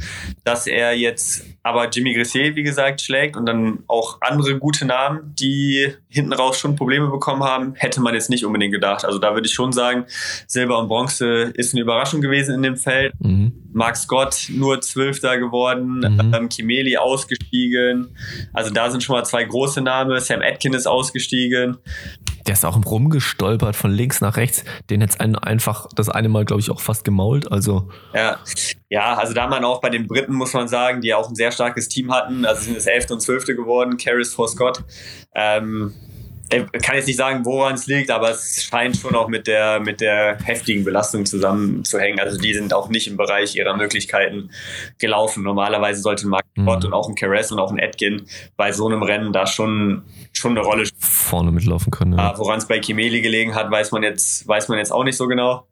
Dass 0.43 0.67
er 0.67 0.95
jetzt 0.95 1.45
aber 1.63 1.89
Jimmy 1.89 2.13
Gressier, 2.13 2.55
wie 2.55 2.63
gesagt, 2.63 3.01
schlägt 3.01 3.35
und 3.35 3.45
dann 3.45 3.83
auch 3.87 4.19
andere 4.21 4.57
gute 4.59 4.85
Namen, 4.85 5.33
die 5.35 5.93
hinten 6.07 6.33
raus 6.33 6.59
schon 6.59 6.75
Probleme 6.75 7.07
bekommen 7.07 7.43
haben, 7.43 7.73
hätte 7.75 8.01
man 8.01 8.13
jetzt 8.13 8.29
nicht 8.29 8.45
unbedingt 8.45 8.73
gedacht. 8.73 9.03
Also 9.03 9.17
da 9.17 9.33
würde 9.33 9.47
ich 9.47 9.53
schon 9.53 9.73
sagen, 9.73 10.05
Silber 10.47 10.77
und 10.77 10.87
Bronze 10.87 11.51
ist 11.55 11.73
eine 11.73 11.81
Überraschung 11.81 12.21
gewesen 12.21 12.55
in 12.55 12.63
dem 12.63 12.77
Feld. 12.77 13.13
Mhm. 13.19 13.53
Mark 13.73 13.97
Scott 13.97 14.47
nur 14.49 14.79
Zwölfter 14.81 15.37
geworden, 15.37 15.97
mhm. 15.97 16.33
ähm, 16.33 16.49
Kimeli 16.49 16.97
ausgestiegen. 16.97 18.15
Also 18.53 18.71
da 18.71 18.89
sind 18.89 19.03
schon 19.03 19.15
mal 19.15 19.25
zwei 19.25 19.43
große 19.43 19.81
Namen. 19.81 20.19
Sam 20.19 20.41
Atkin 20.41 20.73
ist 20.73 20.87
ausgestiegen. 20.87 21.77
Der 22.47 22.53
ist 22.53 22.65
auch 22.65 22.75
rumgestolpert 22.85 23.75
von 23.75 23.91
links 23.91 24.21
nach 24.21 24.37
rechts. 24.37 24.63
Den 24.89 25.01
hätte 25.01 25.17
es 25.19 25.35
einfach 25.35 25.87
das 25.95 26.09
eine 26.09 26.29
Mal, 26.29 26.45
glaube 26.45 26.61
ich, 26.61 26.69
auch 26.69 26.81
fast 26.81 27.03
gemault. 27.03 27.51
Also. 27.51 27.89
Ja. 28.13 28.39
ja, 28.89 29.15
also 29.15 29.33
da 29.33 29.47
man 29.47 29.63
auch 29.63 29.81
bei 29.81 29.89
den 29.89 30.07
Briten, 30.07 30.33
muss 30.33 30.53
man 30.53 30.67
sagen, 30.67 31.01
die 31.01 31.13
auch 31.13 31.27
ein 31.27 31.35
sehr 31.35 31.51
starkes 31.51 31.89
Team 31.89 32.13
hatten. 32.13 32.45
Also 32.45 32.63
sind 32.63 32.77
es 32.77 32.85
11. 32.85 33.11
und 33.11 33.21
12. 33.21 33.47
geworden, 33.47 33.97
Caris 33.97 34.33
vor 34.33 34.47
Scott. 34.47 34.83
Ähm, 35.33 35.93
ich 36.51 36.81
kann 36.81 36.95
jetzt 36.95 37.07
nicht 37.07 37.17
sagen, 37.17 37.43
woran 37.43 37.73
es 37.73 37.87
liegt, 37.87 38.11
aber 38.11 38.29
es 38.29 38.63
scheint 38.63 38.97
schon 38.97 39.15
auch 39.15 39.27
mit 39.27 39.47
der, 39.47 39.79
mit 39.79 39.99
der 39.99 40.37
heftigen 40.43 40.83
Belastung 40.83 41.25
zusammenzuhängen. 41.25 42.19
Also 42.19 42.37
die 42.37 42.53
sind 42.53 42.73
auch 42.73 42.89
nicht 42.89 43.07
im 43.07 43.17
Bereich 43.17 43.55
ihrer 43.55 43.75
Möglichkeiten 43.75 44.51
gelaufen. 44.99 45.43
Normalerweise 45.43 46.01
sollte 46.01 46.27
Mark 46.27 46.45
mhm. 46.55 46.67
und 46.67 46.93
auch 46.93 47.09
ein 47.09 47.15
Caress 47.15 47.51
und 47.51 47.59
auch 47.59 47.71
ein 47.71 47.79
Atkin 47.79 48.27
bei 48.57 48.71
so 48.71 48.87
einem 48.87 49.01
Rennen 49.01 49.33
da 49.33 49.47
schon, 49.47 50.03
schon 50.33 50.51
eine 50.51 50.61
Rolle 50.61 50.87
vorne 50.99 51.51
mitlaufen 51.51 51.91
können. 51.91 52.17
Ja. 52.17 52.37
Woran 52.37 52.59
es 52.59 52.67
bei 52.67 52.79
Kimeli 52.79 53.21
gelegen 53.21 53.55
hat, 53.55 53.71
weiß 53.71 53.91
man 53.91 54.03
jetzt, 54.03 54.47
weiß 54.47 54.67
man 54.69 54.77
jetzt 54.77 54.91
auch 54.91 55.03
nicht 55.03 55.17
so 55.17 55.27
genau. 55.27 55.65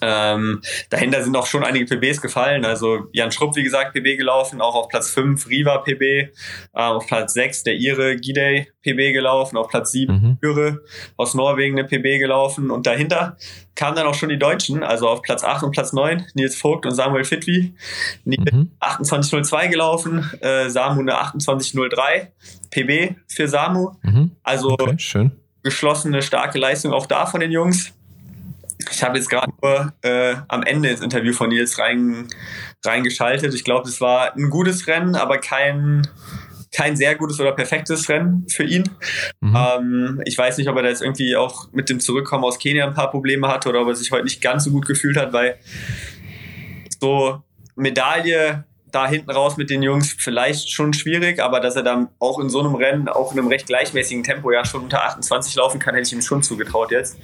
Ähm, 0.00 0.60
dahinter 0.90 1.22
sind 1.22 1.36
auch 1.36 1.46
schon 1.46 1.64
einige 1.64 1.86
PBs 1.86 2.20
gefallen. 2.20 2.64
Also 2.64 3.06
Jan 3.12 3.32
Schrupp, 3.32 3.56
wie 3.56 3.62
gesagt, 3.62 3.94
PB 3.94 4.16
gelaufen, 4.16 4.60
auch 4.60 4.74
auf 4.74 4.88
Platz 4.88 5.10
5 5.10 5.48
Riva 5.48 5.78
PB, 5.78 6.02
äh, 6.02 6.28
auf 6.72 7.06
Platz 7.06 7.34
6 7.34 7.64
der 7.64 7.74
Ire 7.74 8.16
Gidey 8.16 8.68
PB 8.82 9.12
gelaufen, 9.12 9.56
auf 9.56 9.68
Platz 9.68 9.92
7 9.92 10.38
mhm. 10.40 10.80
aus 11.16 11.34
Norwegen 11.34 11.78
eine 11.78 11.86
PB 11.86 12.18
gelaufen 12.18 12.70
und 12.70 12.86
dahinter 12.86 13.36
kamen 13.74 13.96
dann 13.96 14.06
auch 14.06 14.14
schon 14.14 14.28
die 14.28 14.38
Deutschen, 14.38 14.82
also 14.82 15.08
auf 15.08 15.22
Platz 15.22 15.44
8 15.44 15.62
und 15.62 15.70
Platz 15.70 15.92
9 15.92 16.26
Nils 16.34 16.56
Vogt 16.56 16.84
und 16.84 16.94
Samuel 16.94 17.24
Fitwi. 17.24 17.74
Mhm. 18.24 18.72
28.02 18.80 19.68
gelaufen, 19.68 20.28
äh, 20.40 20.68
Samu 20.68 21.00
eine 21.00 21.14
28.03 21.14 22.28
PB 22.70 23.16
für 23.28 23.46
Samu. 23.46 23.92
Mhm. 24.02 24.32
Also 24.42 24.70
okay, 24.70 24.94
schön. 24.98 25.30
geschlossene, 25.62 26.22
starke 26.22 26.58
Leistung 26.58 26.92
auch 26.92 27.06
da 27.06 27.26
von 27.26 27.40
den 27.40 27.52
Jungs. 27.52 27.92
Ich 28.98 29.04
habe 29.04 29.16
jetzt 29.16 29.30
gerade 29.30 29.52
nur 29.62 29.92
äh, 30.02 30.34
am 30.48 30.64
Ende 30.64 30.88
ins 30.88 31.02
Interview 31.02 31.32
von 31.32 31.50
Nils 31.50 31.78
rein, 31.78 32.26
reingeschaltet. 32.84 33.54
Ich 33.54 33.62
glaube, 33.62 33.88
es 33.88 34.00
war 34.00 34.34
ein 34.34 34.50
gutes 34.50 34.88
Rennen, 34.88 35.14
aber 35.14 35.38
kein, 35.38 36.02
kein 36.72 36.96
sehr 36.96 37.14
gutes 37.14 37.38
oder 37.38 37.52
perfektes 37.52 38.08
Rennen 38.08 38.44
für 38.48 38.64
ihn. 38.64 38.90
Mhm. 39.40 39.56
Ähm, 39.56 40.22
ich 40.24 40.36
weiß 40.36 40.58
nicht, 40.58 40.68
ob 40.68 40.74
er 40.74 40.82
da 40.82 40.88
jetzt 40.88 41.02
irgendwie 41.02 41.36
auch 41.36 41.72
mit 41.72 41.88
dem 41.88 42.00
Zurückkommen 42.00 42.42
aus 42.42 42.58
Kenia 42.58 42.88
ein 42.88 42.94
paar 42.94 43.12
Probleme 43.12 43.46
hatte 43.46 43.68
oder 43.68 43.82
ob 43.82 43.86
er 43.86 43.94
sich 43.94 44.10
heute 44.10 44.24
nicht 44.24 44.42
ganz 44.42 44.64
so 44.64 44.72
gut 44.72 44.84
gefühlt 44.84 45.16
hat, 45.16 45.32
weil 45.32 45.60
so 46.98 47.40
Medaille 47.76 48.64
da 48.90 49.08
hinten 49.08 49.30
raus 49.30 49.56
mit 49.56 49.70
den 49.70 49.82
Jungs 49.82 50.14
vielleicht 50.18 50.70
schon 50.70 50.92
schwierig, 50.92 51.40
aber 51.40 51.60
dass 51.60 51.76
er 51.76 51.82
dann 51.82 52.08
auch 52.18 52.38
in 52.38 52.48
so 52.48 52.60
einem 52.60 52.74
Rennen, 52.74 53.08
auch 53.08 53.32
in 53.32 53.38
einem 53.38 53.48
recht 53.48 53.66
gleichmäßigen 53.66 54.24
Tempo 54.24 54.50
ja 54.50 54.64
schon 54.64 54.82
unter 54.84 55.04
28 55.04 55.54
laufen 55.56 55.78
kann, 55.78 55.94
hätte 55.94 56.06
ich 56.06 56.12
ihm 56.12 56.22
schon 56.22 56.42
zugetraut 56.42 56.90
jetzt. 56.90 57.18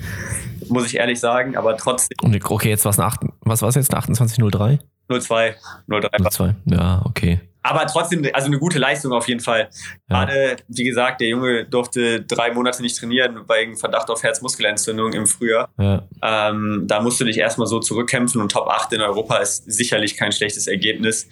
Muss 0.69 0.87
ich 0.87 0.97
ehrlich 0.97 1.21
sagen, 1.21 1.57
aber 1.57 1.77
trotzdem. 1.77 2.17
okay, 2.45 2.71
jetzt 2.71 2.85
war 2.85 2.91
es 2.91 2.99
was 3.41 3.63
war 3.63 3.69
es 3.69 3.75
jetzt? 3.75 3.95
28.03? 3.95 4.79
02. 5.09 5.57
03. 5.89 6.31
02, 6.31 6.55
ja, 6.67 7.03
okay. 7.05 7.41
Aber 7.65 7.87
trotzdem, 7.87 8.29
also 8.35 8.47
eine 8.47 8.59
gute 8.59 8.79
Leistung 8.79 9.13
auf 9.13 9.27
jeden 9.27 9.41
Fall. 9.41 9.71
Ja. 10.11 10.27
Gerade, 10.27 10.57
wie 10.69 10.85
gesagt, 10.85 11.23
der 11.23 11.29
Junge 11.29 11.65
durfte 11.65 12.21
drei 12.21 12.53
Monate 12.53 12.83
nicht 12.83 12.97
trainieren 12.97 13.41
wegen 13.49 13.77
Verdacht 13.77 14.11
auf 14.11 14.23
Herzmuskelentzündung 14.23 15.15
im 15.15 15.27
Frühjahr. 15.27 15.71
Ja. 15.79 16.07
Ähm, 16.23 16.85
da 16.87 17.01
musst 17.01 17.19
du 17.21 17.25
dich 17.25 17.39
erstmal 17.39 17.67
so 17.67 17.81
zurückkämpfen 17.81 18.43
und 18.43 18.53
Top 18.53 18.69
8 18.69 18.93
in 18.93 19.01
Europa 19.01 19.39
ist 19.39 19.65
sicherlich 19.65 20.19
kein 20.19 20.31
schlechtes 20.31 20.67
Ergebnis. 20.67 21.27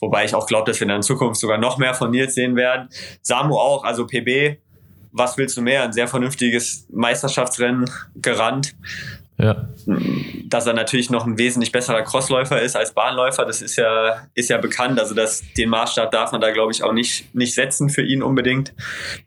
Wobei 0.00 0.24
ich 0.24 0.34
auch 0.34 0.48
glaube, 0.48 0.68
dass 0.68 0.80
wir 0.80 0.88
in 0.88 1.02
Zukunft 1.02 1.40
sogar 1.40 1.58
noch 1.58 1.78
mehr 1.78 1.94
von 1.94 2.10
Nils 2.10 2.34
sehen 2.34 2.56
werden. 2.56 2.88
Samu 3.22 3.54
auch, 3.56 3.84
also 3.84 4.04
PB, 4.04 4.58
was 5.12 5.38
willst 5.38 5.56
du 5.56 5.62
mehr? 5.62 5.84
Ein 5.84 5.92
sehr 5.92 6.08
vernünftiges 6.08 6.88
Meisterschaftsrennen 6.90 7.88
gerannt. 8.16 8.74
Ja. 9.40 9.68
Dass 10.46 10.66
er 10.66 10.72
natürlich 10.72 11.10
noch 11.10 11.24
ein 11.24 11.38
wesentlich 11.38 11.70
besserer 11.70 12.02
Crossläufer 12.02 12.60
ist 12.60 12.74
als 12.74 12.92
Bahnläufer, 12.92 13.44
das 13.44 13.62
ist 13.62 13.76
ja, 13.76 14.26
ist 14.34 14.50
ja 14.50 14.58
bekannt. 14.58 14.98
Also 14.98 15.14
das, 15.14 15.44
den 15.56 15.68
Maßstab 15.68 16.10
darf 16.10 16.32
man 16.32 16.40
da, 16.40 16.50
glaube 16.50 16.72
ich, 16.72 16.82
auch 16.82 16.92
nicht, 16.92 17.32
nicht 17.36 17.54
setzen 17.54 17.88
für 17.88 18.02
ihn 18.02 18.22
unbedingt. 18.22 18.74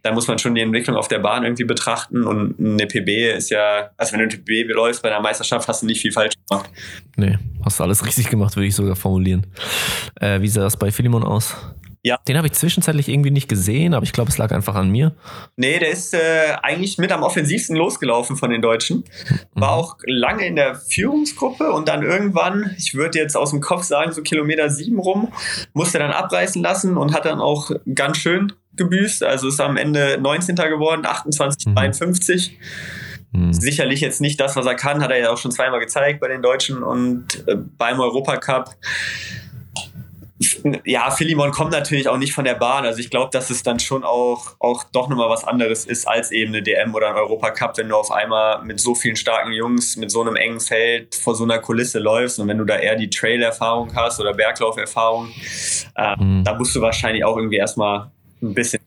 Da 0.01 0.11
muss 0.11 0.27
man 0.27 0.37
schon 0.37 0.53
die 0.53 0.61
Entwicklung 0.61 0.97
auf 0.97 1.07
der 1.07 1.19
Bahn 1.19 1.43
irgendwie 1.43 1.63
betrachten. 1.63 2.23
Und 2.23 2.59
eine 2.59 2.87
PB 2.87 3.37
ist 3.37 3.51
ja, 3.51 3.91
also 3.95 4.11
wenn 4.11 4.27
du 4.27 4.35
eine 4.35 4.43
PB 4.43 4.73
läufst 4.73 5.01
bei 5.01 5.09
einer 5.09 5.21
Meisterschaft, 5.21 5.69
hast 5.69 5.81
du 5.81 5.85
nicht 5.85 6.01
viel 6.01 6.11
falsch 6.11 6.33
gemacht. 6.49 6.69
Nee, 7.15 7.37
hast 7.63 7.79
du 7.79 7.83
alles 7.83 8.05
richtig 8.05 8.29
gemacht, 8.29 8.57
würde 8.57 8.67
ich 8.67 8.75
sogar 8.75 8.97
formulieren. 8.97 9.47
Äh, 10.19 10.41
wie 10.41 10.49
sah 10.49 10.61
das 10.61 10.75
bei 10.75 10.91
Philemon 10.91 11.23
aus? 11.23 11.55
Ja. 12.03 12.17
Den 12.27 12.37
habe 12.37 12.47
ich 12.47 12.53
zwischenzeitlich 12.53 13.09
irgendwie 13.09 13.29
nicht 13.29 13.47
gesehen, 13.47 13.93
aber 13.93 14.03
ich 14.03 14.11
glaube, 14.11 14.31
es 14.31 14.37
lag 14.39 14.51
einfach 14.51 14.73
an 14.73 14.89
mir. 14.89 15.15
Nee, 15.55 15.77
der 15.77 15.91
ist 15.91 16.15
äh, 16.15 16.55
eigentlich 16.63 16.97
mit 16.97 17.11
am 17.11 17.21
offensivsten 17.21 17.75
losgelaufen 17.75 18.37
von 18.37 18.49
den 18.49 18.61
Deutschen. 18.61 19.03
War 19.53 19.75
mhm. 19.75 19.83
auch 19.83 19.97
lange 20.05 20.47
in 20.47 20.55
der 20.55 20.75
Führungsgruppe 20.75 21.71
und 21.71 21.87
dann 21.87 22.01
irgendwann, 22.01 22.75
ich 22.77 22.95
würde 22.95 23.19
jetzt 23.19 23.37
aus 23.37 23.51
dem 23.51 23.61
Kopf 23.61 23.83
sagen, 23.83 24.11
so 24.13 24.23
Kilometer 24.23 24.69
sieben 24.69 24.99
rum, 24.99 25.31
musste 25.73 25.99
dann 25.99 26.11
abreißen 26.11 26.61
lassen 26.61 26.97
und 26.97 27.13
hat 27.13 27.25
dann 27.25 27.39
auch 27.39 27.69
ganz 27.93 28.17
schön 28.17 28.51
gebüßt. 28.77 29.23
Also 29.23 29.49
ist 29.49 29.61
am 29.61 29.77
Ende 29.77 30.17
19. 30.19 30.55
geworden, 30.55 31.05
28, 31.05 31.67
mhm. 31.67 31.75
53. 31.75 32.57
Mhm. 33.31 33.53
Sicherlich 33.53 34.01
jetzt 34.01 34.21
nicht 34.21 34.39
das, 34.39 34.55
was 34.55 34.65
er 34.65 34.75
kann, 34.75 35.03
hat 35.03 35.11
er 35.11 35.19
ja 35.19 35.31
auch 35.31 35.37
schon 35.37 35.51
zweimal 35.51 35.79
gezeigt 35.79 36.19
bei 36.19 36.27
den 36.27 36.41
Deutschen 36.41 36.81
und 36.81 37.47
äh, 37.47 37.55
beim 37.55 37.99
Europacup 37.99 38.75
ja, 40.85 41.11
Philemon 41.11 41.51
kommt 41.51 41.71
natürlich 41.71 42.07
auch 42.07 42.17
nicht 42.17 42.33
von 42.33 42.45
der 42.45 42.55
Bahn. 42.55 42.85
Also 42.85 42.99
ich 42.99 43.09
glaube, 43.09 43.29
dass 43.31 43.49
es 43.49 43.63
dann 43.63 43.79
schon 43.79 44.03
auch, 44.03 44.55
auch 44.59 44.83
doch 44.91 45.09
nochmal 45.09 45.29
was 45.29 45.43
anderes 45.43 45.85
ist 45.85 46.07
als 46.07 46.31
eben 46.31 46.53
eine 46.53 46.63
DM 46.63 46.93
oder 46.95 47.09
ein 47.09 47.15
Europacup, 47.15 47.77
wenn 47.77 47.89
du 47.89 47.95
auf 47.95 48.11
einmal 48.11 48.63
mit 48.63 48.79
so 48.79 48.95
vielen 48.95 49.15
starken 49.15 49.51
Jungs, 49.51 49.97
mit 49.97 50.11
so 50.11 50.21
einem 50.21 50.35
engen 50.35 50.59
Feld 50.59 51.15
vor 51.15 51.35
so 51.35 51.43
einer 51.43 51.59
Kulisse 51.59 51.99
läufst 51.99 52.39
und 52.39 52.47
wenn 52.47 52.57
du 52.57 52.65
da 52.65 52.77
eher 52.77 52.95
die 52.95 53.09
Trail-Erfahrung 53.09 53.95
hast 53.95 54.19
oder 54.19 54.33
Berglauferfahrung, 54.33 55.29
äh, 55.95 56.15
mhm. 56.23 56.43
da 56.43 56.55
musst 56.55 56.75
du 56.75 56.81
wahrscheinlich 56.81 57.23
auch 57.23 57.37
irgendwie 57.37 57.57
erstmal 57.57 58.11
ein 58.41 58.53
bisschen, 58.53 58.81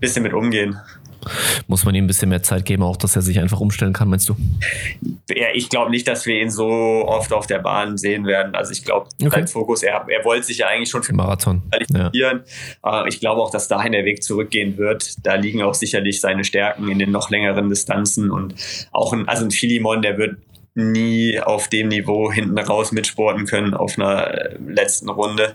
bisschen 0.00 0.22
mit 0.22 0.32
umgehen. 0.32 0.80
Muss 1.66 1.84
man 1.84 1.94
ihm 1.94 2.04
ein 2.04 2.06
bisschen 2.06 2.28
mehr 2.28 2.42
Zeit 2.42 2.64
geben, 2.64 2.82
auch 2.82 2.96
dass 2.96 3.16
er 3.16 3.22
sich 3.22 3.38
einfach 3.38 3.60
umstellen 3.60 3.92
kann, 3.92 4.08
meinst 4.08 4.28
du? 4.28 4.36
Ja, 5.30 5.48
ich 5.54 5.68
glaube 5.68 5.90
nicht, 5.90 6.06
dass 6.08 6.26
wir 6.26 6.40
ihn 6.40 6.50
so 6.50 6.66
oft 6.66 7.32
auf 7.32 7.46
der 7.46 7.58
Bahn 7.58 7.96
sehen 7.96 8.26
werden. 8.26 8.54
Also 8.54 8.72
ich 8.72 8.84
glaube, 8.84 9.08
okay. 9.20 9.30
sein 9.30 9.48
Fokus, 9.48 9.82
er, 9.82 10.06
er 10.08 10.24
wollte 10.24 10.46
sich 10.46 10.58
ja 10.58 10.68
eigentlich 10.68 10.90
schon 10.90 11.02
für 11.02 11.14
Marathon 11.14 11.62
qualifizieren. 11.70 12.42
Ja. 12.84 13.06
Ich 13.06 13.20
glaube 13.20 13.40
auch, 13.40 13.50
dass 13.50 13.68
dahin 13.68 13.92
der 13.92 14.04
Weg 14.04 14.22
zurückgehen 14.22 14.76
wird. 14.78 15.26
Da 15.26 15.34
liegen 15.34 15.62
auch 15.62 15.74
sicherlich 15.74 16.20
seine 16.20 16.44
Stärken 16.44 16.88
in 16.88 16.98
den 16.98 17.10
noch 17.10 17.30
längeren 17.30 17.68
Distanzen 17.68 18.30
und 18.30 18.54
auch 18.92 19.12
ein, 19.12 19.28
also 19.28 19.44
ein 19.44 19.50
Philimon, 19.50 20.02
der 20.02 20.18
wird 20.18 20.36
nie 20.76 21.40
auf 21.40 21.68
dem 21.68 21.88
Niveau 21.88 22.30
hinten 22.30 22.58
raus 22.58 22.92
mitsporten 22.92 23.46
können 23.46 23.74
auf 23.74 23.98
einer 23.98 24.28
äh, 24.28 24.58
letzten 24.66 25.08
Runde. 25.08 25.54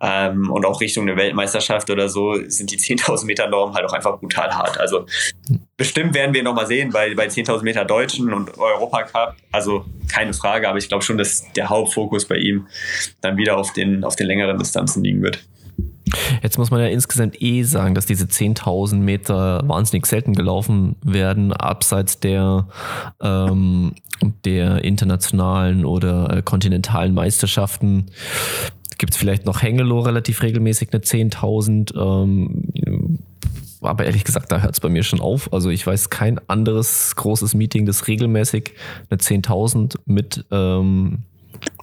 Ähm, 0.00 0.50
und 0.50 0.66
auch 0.66 0.80
Richtung 0.80 1.08
eine 1.08 1.16
Weltmeisterschaft 1.16 1.88
oder 1.90 2.08
so 2.08 2.34
sind 2.48 2.70
die 2.70 2.78
10.000 2.78 3.24
Meter 3.24 3.48
Norm 3.48 3.74
halt 3.74 3.86
auch 3.86 3.92
einfach 3.94 4.18
brutal 4.20 4.50
hart. 4.54 4.78
Also 4.78 5.06
bestimmt 5.76 6.14
werden 6.14 6.34
wir 6.34 6.42
nochmal 6.42 6.66
sehen 6.66 6.90
bei, 6.90 7.14
bei 7.14 7.26
10.000 7.26 7.62
Meter 7.62 7.84
Deutschen 7.84 8.32
und 8.32 8.58
Europacup. 8.58 9.36
Also 9.50 9.86
keine 10.12 10.34
Frage, 10.34 10.68
aber 10.68 10.78
ich 10.78 10.88
glaube 10.88 11.02
schon, 11.02 11.16
dass 11.16 11.50
der 11.54 11.70
Hauptfokus 11.70 12.26
bei 12.26 12.36
ihm 12.36 12.66
dann 13.22 13.38
wieder 13.38 13.56
auf 13.56 13.72
den, 13.72 14.04
auf 14.04 14.16
den 14.16 14.26
längeren 14.26 14.58
Distanzen 14.58 15.02
liegen 15.02 15.22
wird. 15.22 15.44
Jetzt 16.42 16.58
muss 16.58 16.70
man 16.70 16.80
ja 16.80 16.86
insgesamt 16.86 17.40
eh 17.40 17.62
sagen, 17.62 17.94
dass 17.94 18.06
diese 18.06 18.24
10.000 18.24 18.96
Meter 18.96 19.62
wahnsinnig 19.66 20.06
selten 20.06 20.34
gelaufen 20.34 20.96
werden, 21.02 21.52
abseits 21.52 22.20
der, 22.20 22.68
ähm, 23.20 23.94
der 24.44 24.84
internationalen 24.84 25.84
oder 25.84 26.38
äh, 26.38 26.42
kontinentalen 26.42 27.14
Meisterschaften. 27.14 28.06
Gibt 28.98 29.12
es 29.12 29.18
vielleicht 29.18 29.46
noch 29.46 29.62
Hengelo 29.62 30.00
relativ 30.00 30.42
regelmäßig 30.42 30.92
eine 30.92 31.02
10.000. 31.02 31.94
Ähm, 31.96 33.18
aber 33.80 34.04
ehrlich 34.04 34.24
gesagt, 34.24 34.50
da 34.50 34.60
hört 34.60 34.74
es 34.74 34.80
bei 34.80 34.88
mir 34.88 35.04
schon 35.04 35.20
auf. 35.20 35.52
Also 35.52 35.70
ich 35.70 35.86
weiß 35.86 36.10
kein 36.10 36.40
anderes 36.48 37.14
großes 37.14 37.54
Meeting, 37.54 37.86
das 37.86 38.08
regelmäßig 38.08 38.74
eine 39.08 39.18
10.000 39.18 39.96
mit 40.04 40.44
ähm, 40.50 41.24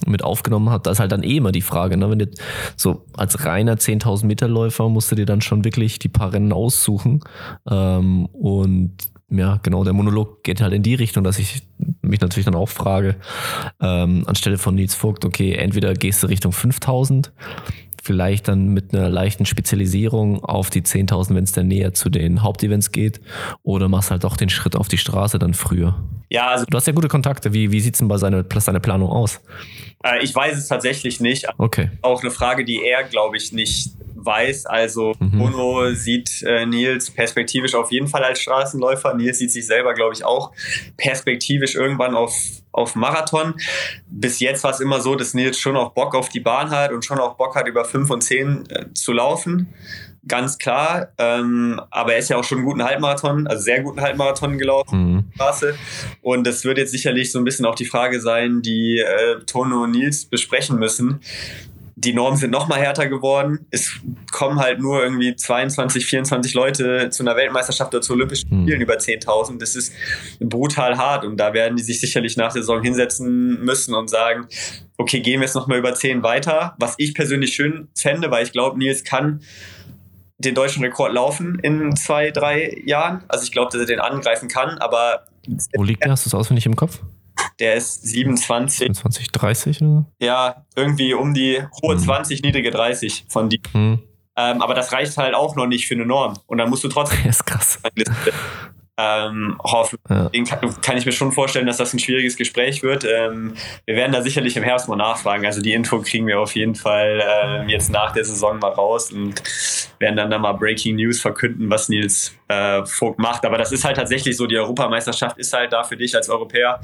mit 0.05 0.23
aufgenommen 0.23 0.69
hat, 0.69 0.87
da 0.87 0.91
ist 0.91 0.99
halt 0.99 1.11
dann 1.11 1.23
eh 1.23 1.37
immer 1.37 1.51
die 1.51 1.61
Frage, 1.61 1.97
ne? 1.97 2.09
wenn 2.09 2.19
du 2.19 2.27
so 2.75 3.03
als 3.13 3.45
reiner 3.45 3.75
10.000 3.75 4.25
Meter 4.25 4.47
Läufer 4.47 4.89
musst 4.89 5.11
du 5.11 5.15
dir 5.15 5.25
dann 5.25 5.41
schon 5.41 5.63
wirklich 5.63 5.99
die 5.99 6.09
paar 6.09 6.33
Rennen 6.33 6.53
aussuchen 6.53 7.21
ähm, 7.69 8.25
und 8.27 8.93
ja, 9.37 9.59
genau, 9.63 9.83
der 9.83 9.93
Monolog 9.93 10.43
geht 10.43 10.61
halt 10.61 10.73
in 10.73 10.83
die 10.83 10.95
Richtung, 10.95 11.23
dass 11.23 11.39
ich 11.39 11.63
mich 12.01 12.21
natürlich 12.21 12.45
dann 12.45 12.55
auch 12.55 12.69
frage, 12.69 13.15
ähm, 13.81 14.23
anstelle 14.27 14.57
von 14.57 14.75
Nils 14.75 14.95
Vogt, 14.95 15.25
okay, 15.25 15.53
entweder 15.53 15.93
gehst 15.93 16.23
du 16.23 16.27
Richtung 16.27 16.51
5000 16.51 17.31
vielleicht 18.05 18.47
dann 18.47 18.67
mit 18.67 18.93
einer 18.93 19.09
leichten 19.09 19.47
Spezialisierung 19.47 20.43
auf 20.43 20.69
die 20.69 20.83
10.000, 20.83 21.33
wenn 21.33 21.43
es 21.43 21.53
dann 21.53 21.67
näher 21.67 21.95
zu 21.95 22.11
den 22.11 22.43
Hauptevents 22.43 22.91
geht, 22.91 23.19
oder 23.63 23.89
machst 23.89 24.11
halt 24.11 24.25
auch 24.25 24.37
den 24.37 24.49
Schritt 24.49 24.75
auf 24.75 24.87
die 24.87 24.99
Straße 24.99 25.39
dann 25.39 25.55
früher. 25.55 25.95
Ja, 26.29 26.49
also 26.49 26.65
du 26.69 26.77
hast 26.77 26.85
ja 26.85 26.93
gute 26.93 27.07
Kontakte. 27.07 27.51
Wie, 27.51 27.71
wie 27.71 27.79
sieht 27.79 27.95
es 27.95 27.99
denn 27.99 28.07
bei 28.07 28.17
seiner, 28.17 28.45
seiner 28.57 28.79
Planung 28.79 29.09
aus? 29.09 29.41
Äh, 30.03 30.23
ich 30.23 30.35
weiß 30.35 30.55
es 30.55 30.67
tatsächlich 30.67 31.19
nicht. 31.19 31.47
Okay. 31.57 31.89
Auch 32.03 32.21
eine 32.21 32.29
Frage, 32.29 32.63
die 32.63 32.83
er, 32.83 33.03
glaube 33.05 33.37
ich, 33.37 33.51
nicht 33.51 33.93
weiß. 34.25 34.65
Also 34.65 35.13
mhm. 35.19 35.37
Bruno 35.37 35.91
sieht 35.93 36.43
äh, 36.43 36.65
Nils 36.65 37.11
perspektivisch 37.11 37.75
auf 37.75 37.91
jeden 37.91 38.07
Fall 38.07 38.23
als 38.23 38.39
Straßenläufer. 38.39 39.13
Nils 39.13 39.39
sieht 39.39 39.51
sich 39.51 39.65
selber, 39.65 39.93
glaube 39.93 40.13
ich, 40.13 40.23
auch 40.23 40.51
perspektivisch 40.97 41.75
irgendwann 41.75 42.15
auf, 42.15 42.33
auf 42.71 42.95
Marathon. 42.95 43.55
Bis 44.07 44.39
jetzt 44.39 44.63
war 44.63 44.71
es 44.71 44.79
immer 44.79 45.01
so, 45.01 45.15
dass 45.15 45.33
Nils 45.33 45.59
schon 45.59 45.77
auch 45.77 45.93
Bock 45.93 46.15
auf 46.15 46.29
die 46.29 46.39
Bahn 46.39 46.71
hat 46.71 46.91
und 46.91 47.05
schon 47.05 47.19
auch 47.19 47.35
Bock 47.35 47.55
hat, 47.55 47.67
über 47.67 47.85
5 47.85 48.09
und 48.09 48.21
10 48.21 48.69
äh, 48.69 48.93
zu 48.93 49.13
laufen 49.13 49.73
ganz 50.27 50.57
klar. 50.57 51.09
Ähm, 51.17 51.79
aber 51.89 52.13
er 52.13 52.19
ist 52.19 52.29
ja 52.29 52.37
auch 52.37 52.43
schon 52.43 52.59
einen 52.59 52.67
guten 52.67 52.83
Halbmarathon, 52.83 53.47
also 53.47 53.61
sehr 53.63 53.81
guten 53.81 54.01
Halbmarathon 54.01 54.57
gelaufen. 54.57 55.13
Mhm. 55.13 55.23
Straße. 55.35 55.75
Und 56.21 56.45
das 56.45 56.63
wird 56.65 56.77
jetzt 56.77 56.91
sicherlich 56.91 57.31
so 57.31 57.39
ein 57.39 57.45
bisschen 57.45 57.65
auch 57.65 57.75
die 57.75 57.85
Frage 57.85 58.19
sein, 58.19 58.61
die 58.61 58.99
äh, 58.99 59.43
Tono 59.45 59.83
und 59.83 59.91
Nils 59.91 60.25
besprechen 60.25 60.79
müssen. 60.79 61.21
Die 61.97 62.13
Normen 62.13 62.37
sind 62.37 62.51
noch 62.51 62.67
mal 62.67 62.77
härter 62.77 63.07
geworden. 63.07 63.65
Es 63.71 63.99
kommen 64.31 64.59
halt 64.59 64.79
nur 64.79 65.01
irgendwie 65.01 65.35
22, 65.35 66.05
24 66.05 66.53
Leute 66.53 67.09
zu 67.09 67.23
einer 67.23 67.35
Weltmeisterschaft 67.37 67.93
oder 67.93 68.01
zu 68.01 68.13
Olympischen 68.13 68.49
mhm. 68.49 68.63
Spielen 68.63 68.79
mhm. 68.79 68.83
über 68.83 68.95
10.000. 68.95 69.59
Das 69.59 69.75
ist 69.75 69.93
brutal 70.39 70.97
hart 70.97 71.23
und 71.23 71.37
da 71.37 71.53
werden 71.53 71.77
die 71.77 71.83
sich 71.83 72.01
sicherlich 72.01 72.35
nach 72.35 72.51
der 72.51 72.63
Saison 72.63 72.83
hinsetzen 72.83 73.63
müssen 73.63 73.95
und 73.95 74.09
sagen, 74.09 74.47
okay, 74.97 75.21
gehen 75.21 75.39
wir 75.39 75.45
jetzt 75.45 75.55
noch 75.55 75.67
mal 75.67 75.77
über 75.77 75.93
10 75.93 76.21
weiter. 76.21 76.75
Was 76.79 76.95
ich 76.97 77.13
persönlich 77.13 77.53
schön 77.53 77.87
fände, 77.95 78.29
weil 78.29 78.43
ich 78.43 78.51
glaube, 78.51 78.77
Nils 78.77 79.03
kann 79.03 79.41
den 80.37 80.55
deutschen 80.55 80.83
Rekord 80.83 81.13
laufen 81.13 81.59
in 81.59 81.95
zwei, 81.95 82.31
drei 82.31 82.81
Jahren. 82.85 83.23
Also 83.27 83.45
ich 83.45 83.51
glaube, 83.51 83.71
dass 83.71 83.79
er 83.79 83.87
den 83.87 83.99
angreifen 83.99 84.49
kann, 84.49 84.77
aber. 84.79 85.25
Wo 85.75 85.83
liegt 85.83 86.03
der? 86.03 86.11
Hast 86.11 86.25
du 86.25 86.29
es 86.29 86.33
auswendig 86.33 86.65
im 86.65 86.75
Kopf? 86.75 86.99
Der 87.59 87.75
ist 87.75 88.03
27. 88.03 88.79
27, 88.79 89.31
30 89.31 89.81
oder? 89.81 90.05
Ja, 90.19 90.65
irgendwie 90.75 91.13
um 91.13 91.33
die 91.33 91.61
hohe 91.81 91.95
hm. 91.95 91.99
20, 91.99 92.41
niedrige 92.41 92.71
30 92.71 93.25
von 93.29 93.49
die. 93.49 93.61
Hm. 93.71 93.99
Ähm, 94.37 94.61
aber 94.61 94.73
das 94.73 94.91
reicht 94.91 95.15
halt 95.17 95.33
auch 95.33 95.55
noch 95.55 95.65
nicht 95.65 95.87
für 95.87 95.95
eine 95.95 96.05
Norm. 96.05 96.37
Und 96.47 96.57
dann 96.57 96.69
musst 96.69 96.83
du 96.83 96.89
trotzdem. 96.89 97.19
Das 97.25 97.37
ist 97.37 97.45
krass 97.45 97.79
ähm, 98.97 99.59
hoffen. 99.63 99.99
Ja. 100.09 100.29
Kann, 100.29 100.81
kann, 100.81 100.97
ich 100.97 101.05
mir 101.05 101.11
schon 101.11 101.31
vorstellen, 101.31 101.65
dass 101.65 101.77
das 101.77 101.93
ein 101.93 101.99
schwieriges 101.99 102.37
Gespräch 102.37 102.81
wird. 102.81 103.03
Ähm, 103.03 103.55
wir 103.85 103.95
werden 103.95 104.13
da 104.13 104.21
sicherlich 104.21 104.55
im 104.55 104.63
Herbst 104.63 104.87
mal 104.87 104.95
nachfragen. 104.95 105.45
Also 105.45 105.61
die 105.61 105.73
Info 105.73 105.99
kriegen 106.01 106.27
wir 106.27 106.39
auf 106.39 106.55
jeden 106.55 106.75
Fall 106.75 107.21
ähm, 107.43 107.69
jetzt 107.69 107.91
nach 107.91 108.13
der 108.13 108.23
Saison 108.23 108.59
mal 108.59 108.71
raus 108.71 109.11
und 109.11 109.43
werden 109.99 110.15
dann 110.15 110.29
da 110.29 110.37
mal 110.37 110.53
Breaking 110.53 110.95
News 110.95 111.19
verkünden, 111.19 111.69
was 111.69 111.89
Nils 111.89 112.33
äh, 112.47 112.85
Vogt 112.85 113.19
macht. 113.19 113.45
Aber 113.45 113.57
das 113.57 113.71
ist 113.71 113.83
halt 113.83 113.97
tatsächlich 113.97 114.37
so, 114.37 114.47
die 114.47 114.57
Europameisterschaft 114.57 115.37
ist 115.37 115.51
halt 115.53 115.73
da 115.73 115.83
für 115.83 115.97
dich 115.97 116.15
als 116.15 116.29
Europäer 116.29 116.79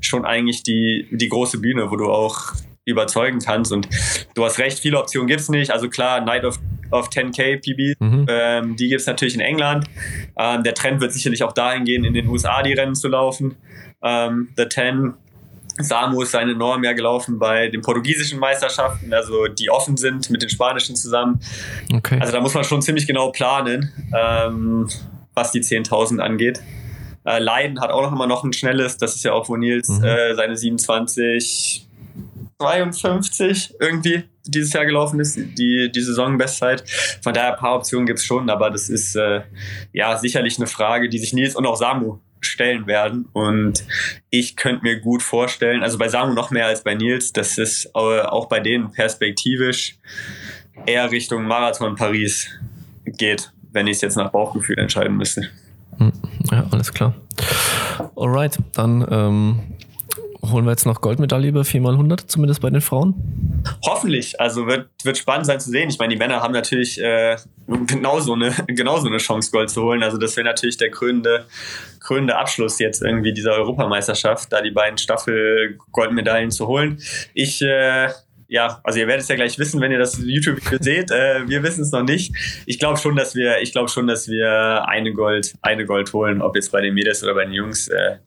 schon 0.00 0.24
eigentlich 0.24 0.62
die, 0.62 1.08
die 1.10 1.28
große 1.28 1.58
Bühne, 1.58 1.90
wo 1.90 1.96
du 1.96 2.10
auch 2.12 2.52
überzeugen 2.86 3.40
kannst. 3.40 3.72
Und 3.72 3.88
du 4.34 4.44
hast 4.44 4.58
recht, 4.58 4.78
viele 4.78 4.98
Optionen 4.98 5.26
gibt's 5.26 5.48
nicht. 5.48 5.70
Also 5.70 5.88
klar, 5.88 6.20
Night 6.20 6.44
of, 6.44 6.58
of 6.90 7.08
10K 7.08 7.58
PB, 7.60 8.00
mhm. 8.00 8.26
ähm, 8.28 8.76
die 8.76 8.88
gibt's 8.88 9.06
natürlich 9.06 9.34
in 9.34 9.40
England. 9.40 9.86
Ähm, 10.38 10.62
der 10.62 10.74
Trend 10.74 11.00
wird 11.00 11.12
sicherlich 11.12 11.42
auch 11.42 11.52
dahin 11.52 11.84
gehen, 11.84 12.04
in 12.04 12.14
den 12.14 12.28
USA 12.28 12.62
die 12.62 12.72
Rennen 12.72 12.94
zu 12.94 13.08
laufen. 13.08 13.56
Ähm, 14.02 14.48
The 14.56 14.68
10 14.68 15.14
Samu 15.78 16.22
ist 16.22 16.30
seine 16.30 16.54
Norm 16.54 16.84
ja 16.84 16.92
gelaufen 16.92 17.38
bei 17.38 17.68
den 17.68 17.82
portugiesischen 17.82 18.38
Meisterschaften, 18.38 19.12
also 19.12 19.46
die 19.46 19.68
offen 19.68 19.98
sind 19.98 20.30
mit 20.30 20.40
den 20.40 20.48
spanischen 20.48 20.96
zusammen. 20.96 21.40
Okay. 21.92 22.18
Also 22.18 22.32
da 22.32 22.40
muss 22.40 22.54
man 22.54 22.64
schon 22.64 22.80
ziemlich 22.80 23.06
genau 23.06 23.30
planen, 23.30 23.92
ähm, 24.16 24.88
was 25.34 25.52
die 25.52 25.60
10.000 25.60 26.20
angeht. 26.20 26.62
Äh, 27.26 27.40
Leiden 27.40 27.80
hat 27.80 27.90
auch 27.90 28.02
noch 28.02 28.12
immer 28.12 28.26
noch 28.26 28.44
ein 28.44 28.52
schnelles, 28.52 28.96
das 28.96 29.16
ist 29.16 29.24
ja 29.24 29.32
auch, 29.32 29.48
wo 29.48 29.56
Nils 29.56 29.88
mhm. 29.88 30.04
äh, 30.04 30.34
seine 30.34 30.56
27, 30.56 31.85
52 32.58 33.74
irgendwie 33.80 34.24
dieses 34.46 34.72
Jahr 34.72 34.86
gelaufen 34.86 35.20
ist, 35.20 35.36
die, 35.36 35.90
die 35.92 36.00
Saisonbestzeit. 36.00 36.84
Von 37.22 37.34
daher 37.34 37.54
ein 37.54 37.58
paar 37.58 37.76
Optionen 37.76 38.06
gibt 38.06 38.18
es 38.18 38.24
schon, 38.24 38.48
aber 38.48 38.70
das 38.70 38.88
ist 38.88 39.16
äh, 39.16 39.42
ja 39.92 40.16
sicherlich 40.16 40.58
eine 40.58 40.66
Frage, 40.66 41.08
die 41.08 41.18
sich 41.18 41.32
Nils 41.32 41.54
und 41.54 41.66
auch 41.66 41.76
Samu 41.76 42.18
stellen 42.40 42.86
werden. 42.86 43.26
Und 43.32 43.84
ich 44.30 44.56
könnte 44.56 44.82
mir 44.84 45.00
gut 45.00 45.22
vorstellen, 45.22 45.82
also 45.82 45.98
bei 45.98 46.08
Samu 46.08 46.32
noch 46.32 46.50
mehr 46.50 46.66
als 46.66 46.82
bei 46.82 46.94
Nils, 46.94 47.32
dass 47.32 47.58
es 47.58 47.94
auch 47.94 48.48
bei 48.48 48.60
denen 48.60 48.92
perspektivisch 48.92 49.98
eher 50.86 51.10
Richtung 51.10 51.44
Marathon 51.44 51.96
Paris 51.96 52.48
geht, 53.04 53.52
wenn 53.72 53.86
ich 53.86 53.96
es 53.96 54.02
jetzt 54.02 54.16
nach 54.16 54.30
Bauchgefühl 54.30 54.78
entscheiden 54.78 55.16
müsste. 55.16 55.48
Hm, 55.98 56.12
ja, 56.50 56.66
alles 56.70 56.92
klar. 56.92 57.14
Alright, 58.16 58.58
dann 58.74 59.06
ähm, 59.10 59.60
holen 60.50 60.64
wir 60.64 60.70
jetzt 60.70 60.86
noch 60.86 61.00
Goldmedaille 61.00 61.48
über 61.48 61.62
4x100, 61.62 62.26
zumindest 62.26 62.60
bei 62.60 62.70
den 62.70 62.80
Frauen? 62.80 63.62
Hoffentlich. 63.84 64.40
Also 64.40 64.66
wird, 64.66 64.88
wird 65.02 65.18
spannend 65.18 65.46
sein 65.46 65.60
zu 65.60 65.70
sehen. 65.70 65.88
Ich 65.88 65.98
meine, 65.98 66.14
die 66.14 66.18
Männer 66.18 66.42
haben 66.42 66.52
natürlich 66.52 67.00
äh, 67.00 67.36
genauso, 67.86 68.34
eine, 68.34 68.52
genauso 68.68 69.06
eine 69.06 69.18
Chance, 69.18 69.50
Gold 69.50 69.70
zu 69.70 69.82
holen. 69.82 70.02
Also 70.02 70.18
das 70.18 70.36
wäre 70.36 70.46
natürlich 70.46 70.76
der 70.76 70.90
krönende, 70.90 71.46
krönende 72.00 72.36
Abschluss 72.36 72.78
jetzt 72.78 73.02
irgendwie 73.02 73.32
dieser 73.32 73.52
Europameisterschaft, 73.52 74.52
da 74.52 74.62
die 74.62 74.70
beiden 74.70 74.98
Staffel-Goldmedaillen 74.98 76.50
zu 76.50 76.66
holen. 76.66 77.00
Ich 77.34 77.62
äh, 77.62 78.08
ja, 78.48 78.80
also 78.84 78.98
ihr 78.98 79.06
werdet 79.06 79.22
es 79.22 79.28
ja 79.28 79.36
gleich 79.36 79.58
wissen, 79.58 79.80
wenn 79.80 79.92
ihr 79.92 79.98
das 79.98 80.18
YouTube-Video 80.18 80.78
seht. 80.80 81.10
Äh, 81.10 81.48
wir 81.48 81.62
wissen 81.62 81.82
es 81.82 81.92
noch 81.92 82.02
nicht. 82.02 82.34
Ich 82.66 82.78
glaube 82.78 82.98
schon, 82.98 83.16
dass 83.16 83.34
wir, 83.34 83.60
ich 83.60 83.72
glaube 83.72 83.88
schon, 83.88 84.06
dass 84.06 84.28
wir 84.28 84.86
eine 84.88 85.12
Gold, 85.12 85.54
eine 85.62 85.84
Gold 85.84 86.12
holen. 86.12 86.42
Ob 86.42 86.54
jetzt 86.54 86.70
bei 86.70 86.80
den 86.80 86.94
Mädels 86.94 87.22
oder 87.22 87.34
bei 87.34 87.44
den 87.44 87.54
Jungs, 87.54 87.88
äh, 87.88 88.18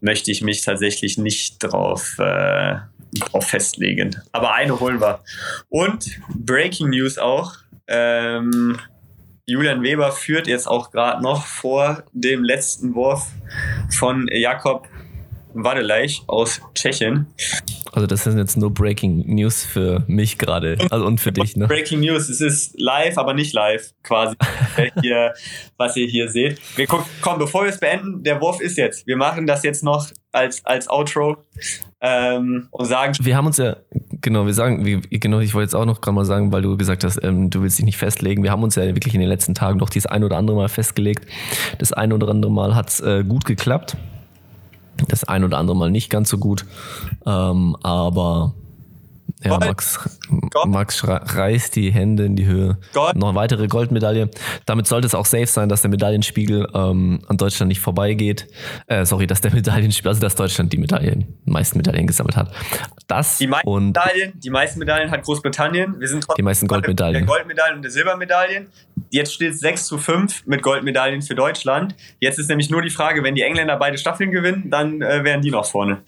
möchte 0.00 0.30
ich 0.30 0.42
mich 0.42 0.62
tatsächlich 0.62 1.18
nicht 1.18 1.58
drauf, 1.58 2.16
äh, 2.18 2.76
drauf 3.18 3.48
festlegen. 3.48 4.16
Aber 4.32 4.54
eine 4.54 4.80
holen 4.80 5.00
wir. 5.00 5.22
Und 5.68 6.20
Breaking 6.34 6.90
News 6.90 7.18
auch. 7.18 7.56
Ähm, 7.86 8.78
Julian 9.46 9.82
Weber 9.82 10.12
führt 10.12 10.46
jetzt 10.46 10.68
auch 10.68 10.92
gerade 10.92 11.22
noch 11.22 11.44
vor 11.44 12.04
dem 12.12 12.44
letzten 12.44 12.94
Wurf 12.94 13.26
von 13.90 14.28
Jakob 14.30 14.86
Wadeleich 15.54 16.22
aus 16.26 16.60
Tschechien. 16.74 17.26
Also 17.92 18.06
das 18.06 18.24
sind 18.24 18.38
jetzt 18.38 18.56
nur 18.56 18.72
Breaking 18.72 19.34
News 19.34 19.64
für 19.64 20.04
mich 20.06 20.38
gerade 20.38 20.78
also 20.90 21.06
und 21.06 21.20
für 21.20 21.32
dich. 21.32 21.56
Ne? 21.56 21.66
Breaking 21.66 22.00
News, 22.00 22.28
es 22.28 22.40
ist 22.40 22.80
live, 22.80 23.18
aber 23.18 23.34
nicht 23.34 23.52
live 23.52 23.92
quasi, 24.02 24.36
hier, 25.02 25.34
was 25.76 25.96
ihr 25.96 26.06
hier 26.06 26.28
seht. 26.28 26.60
Wir 26.76 26.86
gucken, 26.86 27.06
komm, 27.20 27.38
bevor 27.38 27.62
wir 27.64 27.70
es 27.70 27.80
beenden, 27.80 28.22
der 28.22 28.40
Wurf 28.40 28.60
ist 28.60 28.76
jetzt. 28.76 29.06
Wir 29.06 29.16
machen 29.16 29.46
das 29.46 29.62
jetzt 29.62 29.82
noch 29.82 30.08
als, 30.32 30.64
als 30.64 30.88
Outro 30.88 31.38
ähm, 32.00 32.68
und 32.70 32.84
sagen... 32.84 33.14
Wir 33.20 33.36
haben 33.36 33.46
uns 33.46 33.56
ja, 33.56 33.76
genau, 34.20 34.46
wir 34.46 34.54
sagen, 34.54 34.84
wie, 34.86 35.00
genau, 35.18 35.40
ich 35.40 35.54
wollte 35.54 35.64
jetzt 35.64 35.74
auch 35.74 35.84
noch 35.84 36.00
gerade 36.00 36.14
mal 36.14 36.24
sagen, 36.24 36.52
weil 36.52 36.62
du 36.62 36.76
gesagt 36.76 37.04
hast, 37.04 37.22
ähm, 37.24 37.50
du 37.50 37.62
willst 37.62 37.78
dich 37.78 37.84
nicht 37.84 37.96
festlegen. 37.96 38.42
Wir 38.42 38.52
haben 38.52 38.62
uns 38.62 38.76
ja 38.76 38.84
wirklich 38.86 39.14
in 39.14 39.20
den 39.20 39.28
letzten 39.28 39.54
Tagen 39.54 39.78
noch 39.78 39.90
dieses 39.90 40.06
ein 40.06 40.22
oder 40.22 40.36
andere 40.36 40.56
Mal 40.56 40.68
festgelegt. 40.68 41.26
Das 41.78 41.92
ein 41.92 42.12
oder 42.12 42.28
andere 42.28 42.52
Mal 42.52 42.74
hat 42.74 42.90
es 42.90 43.00
äh, 43.00 43.24
gut 43.24 43.44
geklappt. 43.44 43.96
Das 45.08 45.24
ein 45.24 45.44
oder 45.44 45.58
andere 45.58 45.76
Mal 45.76 45.90
nicht 45.90 46.10
ganz 46.10 46.28
so 46.28 46.38
gut. 46.38 46.64
Ähm, 47.26 47.76
aber 47.82 48.54
ja, 49.42 49.58
Max, 49.58 49.98
Max 50.66 51.02
reißt 51.06 51.74
die 51.74 51.90
Hände 51.90 52.26
in 52.26 52.36
die 52.36 52.44
Höhe. 52.44 52.76
Gott. 52.92 53.16
Noch 53.16 53.28
eine 53.28 53.38
weitere 53.38 53.68
Goldmedaille. 53.68 54.30
Damit 54.66 54.86
sollte 54.86 55.06
es 55.06 55.14
auch 55.14 55.24
safe 55.24 55.46
sein, 55.46 55.70
dass 55.70 55.80
der 55.80 55.90
Medaillenspiegel 55.90 56.68
ähm, 56.74 57.22
an 57.26 57.36
Deutschland 57.38 57.68
nicht 57.68 57.80
vorbeigeht. 57.80 58.48
Äh, 58.86 59.06
sorry, 59.06 59.26
dass 59.26 59.40
der 59.40 59.52
Medaillenspiegel, 59.54 60.10
also 60.10 60.20
dass 60.20 60.34
Deutschland 60.34 60.72
die 60.74 60.78
Medaillen, 60.78 61.38
die 61.46 61.50
meisten 61.50 61.78
Medaillen 61.78 62.06
gesammelt 62.06 62.36
hat. 62.36 62.52
Das 63.06 63.38
die 63.38 63.46
meisten 63.46 63.68
und 63.68 63.86
Medaillen, 63.88 64.38
die 64.38 64.50
meisten 64.50 64.78
Medaillen 64.78 65.10
hat 65.10 65.22
Großbritannien. 65.22 65.98
Wir 65.98 66.08
sind 66.08 66.26
die 66.36 66.42
meisten 66.42 66.66
Goldmedaillen. 66.66 67.14
Der 67.14 67.22
Goldmedaillen 67.22 67.76
und 67.76 67.82
der 67.82 67.90
Silbermedaillen. 67.90 68.66
Jetzt 69.10 69.34
steht 69.34 69.52
es 69.52 69.60
6 69.60 69.86
zu 69.86 69.98
5 69.98 70.46
mit 70.46 70.62
Goldmedaillen 70.62 71.22
für 71.22 71.34
Deutschland. 71.34 71.94
Jetzt 72.20 72.38
ist 72.38 72.48
nämlich 72.48 72.70
nur 72.70 72.80
die 72.80 72.90
Frage, 72.90 73.22
wenn 73.22 73.34
die 73.34 73.42
Engländer 73.42 73.76
beide 73.76 73.98
Staffeln 73.98 74.30
gewinnen, 74.30 74.70
dann 74.70 75.02
äh, 75.02 75.24
wären 75.24 75.42
die 75.42 75.50
noch 75.50 75.66
vorne. 75.66 76.02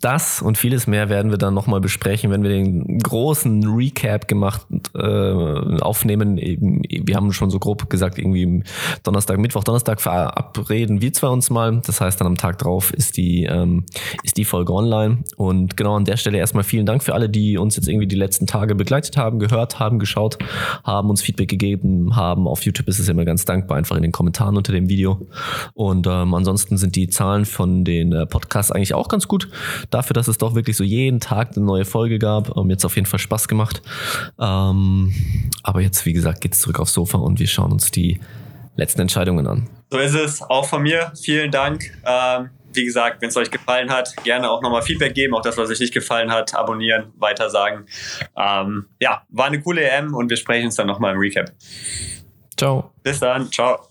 Das 0.00 0.42
und 0.42 0.56
vieles 0.56 0.86
mehr 0.86 1.08
werden 1.08 1.32
wir 1.32 1.38
dann 1.38 1.54
nochmal 1.54 1.80
besprechen, 1.80 2.30
wenn 2.30 2.44
wir 2.44 2.50
den 2.50 2.98
großen 3.00 3.66
Recap 3.66 4.28
gemacht 4.28 4.64
äh, 4.94 5.80
aufnehmen. 5.80 6.36
Wir 6.36 7.16
haben 7.16 7.32
schon 7.32 7.50
so 7.50 7.58
grob 7.58 7.90
gesagt, 7.90 8.16
irgendwie 8.18 8.62
Donnerstag, 9.02 9.38
Mittwoch, 9.38 9.64
Donnerstag 9.64 10.00
verabreden 10.00 11.00
wir 11.00 11.12
zwei 11.12 11.28
uns 11.28 11.50
mal. 11.50 11.80
Das 11.84 12.00
heißt, 12.00 12.20
dann 12.20 12.28
am 12.28 12.36
Tag 12.36 12.58
drauf 12.58 12.92
ist 12.94 13.16
die, 13.16 13.44
ähm, 13.44 13.86
ist 14.22 14.36
die 14.36 14.44
Folge 14.44 14.72
online. 14.72 15.18
Und 15.36 15.76
genau 15.76 15.96
an 15.96 16.04
der 16.04 16.16
Stelle 16.16 16.38
erstmal 16.38 16.64
vielen 16.64 16.86
Dank 16.86 17.02
für 17.02 17.14
alle, 17.14 17.28
die 17.28 17.58
uns 17.58 17.74
jetzt 17.74 17.88
irgendwie 17.88 18.06
die 18.06 18.16
letzten 18.16 18.46
Tage 18.46 18.76
begleitet 18.76 19.16
haben, 19.16 19.40
gehört 19.40 19.80
haben, 19.80 19.98
geschaut 19.98 20.38
haben, 20.84 21.10
uns 21.10 21.22
Feedback 21.22 21.48
gegeben 21.48 22.14
haben. 22.14 22.46
Auf 22.46 22.62
YouTube 22.62 22.86
ist 22.86 23.00
es 23.00 23.08
immer 23.08 23.24
ganz 23.24 23.44
dankbar, 23.44 23.76
einfach 23.76 23.96
in 23.96 24.02
den 24.02 24.12
Kommentaren 24.12 24.56
unter 24.56 24.72
dem 24.72 24.88
Video. 24.88 25.26
Und 25.74 26.06
ähm, 26.06 26.34
ansonsten 26.34 26.76
sind 26.76 26.94
die 26.94 27.08
Zahlen 27.08 27.44
von 27.44 27.84
den 27.84 28.12
äh, 28.12 28.26
Podcasts 28.26 28.70
eigentlich 28.70 28.94
auch 28.94 29.08
ganz 29.08 29.26
gut 29.26 29.48
dafür, 29.90 30.14
dass 30.14 30.28
es 30.28 30.38
doch 30.38 30.54
wirklich 30.54 30.76
so 30.76 30.84
jeden 30.84 31.20
Tag 31.20 31.56
eine 31.56 31.64
neue 31.64 31.84
Folge 31.84 32.18
gab. 32.18 32.50
Um, 32.56 32.70
jetzt 32.70 32.84
auf 32.84 32.96
jeden 32.96 33.06
Fall 33.06 33.18
Spaß 33.18 33.48
gemacht. 33.48 33.82
Ähm, 34.38 35.14
aber 35.62 35.80
jetzt, 35.80 36.06
wie 36.06 36.12
gesagt, 36.12 36.40
geht's 36.40 36.60
zurück 36.60 36.80
aufs 36.80 36.92
Sofa 36.92 37.18
und 37.18 37.40
wir 37.40 37.46
schauen 37.46 37.72
uns 37.72 37.90
die 37.90 38.20
letzten 38.76 39.00
Entscheidungen 39.00 39.46
an. 39.46 39.68
So 39.90 39.98
ist 39.98 40.14
es. 40.14 40.42
Auch 40.42 40.66
von 40.66 40.82
mir. 40.82 41.12
Vielen 41.20 41.50
Dank. 41.50 41.92
Ähm, 42.04 42.50
wie 42.72 42.84
gesagt, 42.84 43.22
wenn 43.22 43.28
es 43.28 43.36
euch 43.36 43.50
gefallen 43.50 43.90
hat, 43.90 44.14
gerne 44.24 44.50
auch 44.50 44.62
nochmal 44.62 44.82
Feedback 44.82 45.14
geben. 45.14 45.34
Auch 45.34 45.42
das, 45.42 45.56
was 45.56 45.70
euch 45.70 45.80
nicht 45.80 45.94
gefallen 45.94 46.30
hat, 46.30 46.54
abonnieren, 46.54 47.12
weitersagen. 47.16 47.86
Ähm, 48.36 48.86
ja, 49.00 49.22
war 49.30 49.46
eine 49.46 49.60
coole 49.60 49.82
EM 49.82 50.14
und 50.14 50.30
wir 50.30 50.36
sprechen 50.36 50.66
uns 50.66 50.76
dann 50.76 50.86
nochmal 50.86 51.14
im 51.14 51.18
Recap. 51.18 51.50
Ciao. 52.56 52.92
Bis 53.02 53.20
dann. 53.20 53.50
Ciao. 53.50 53.87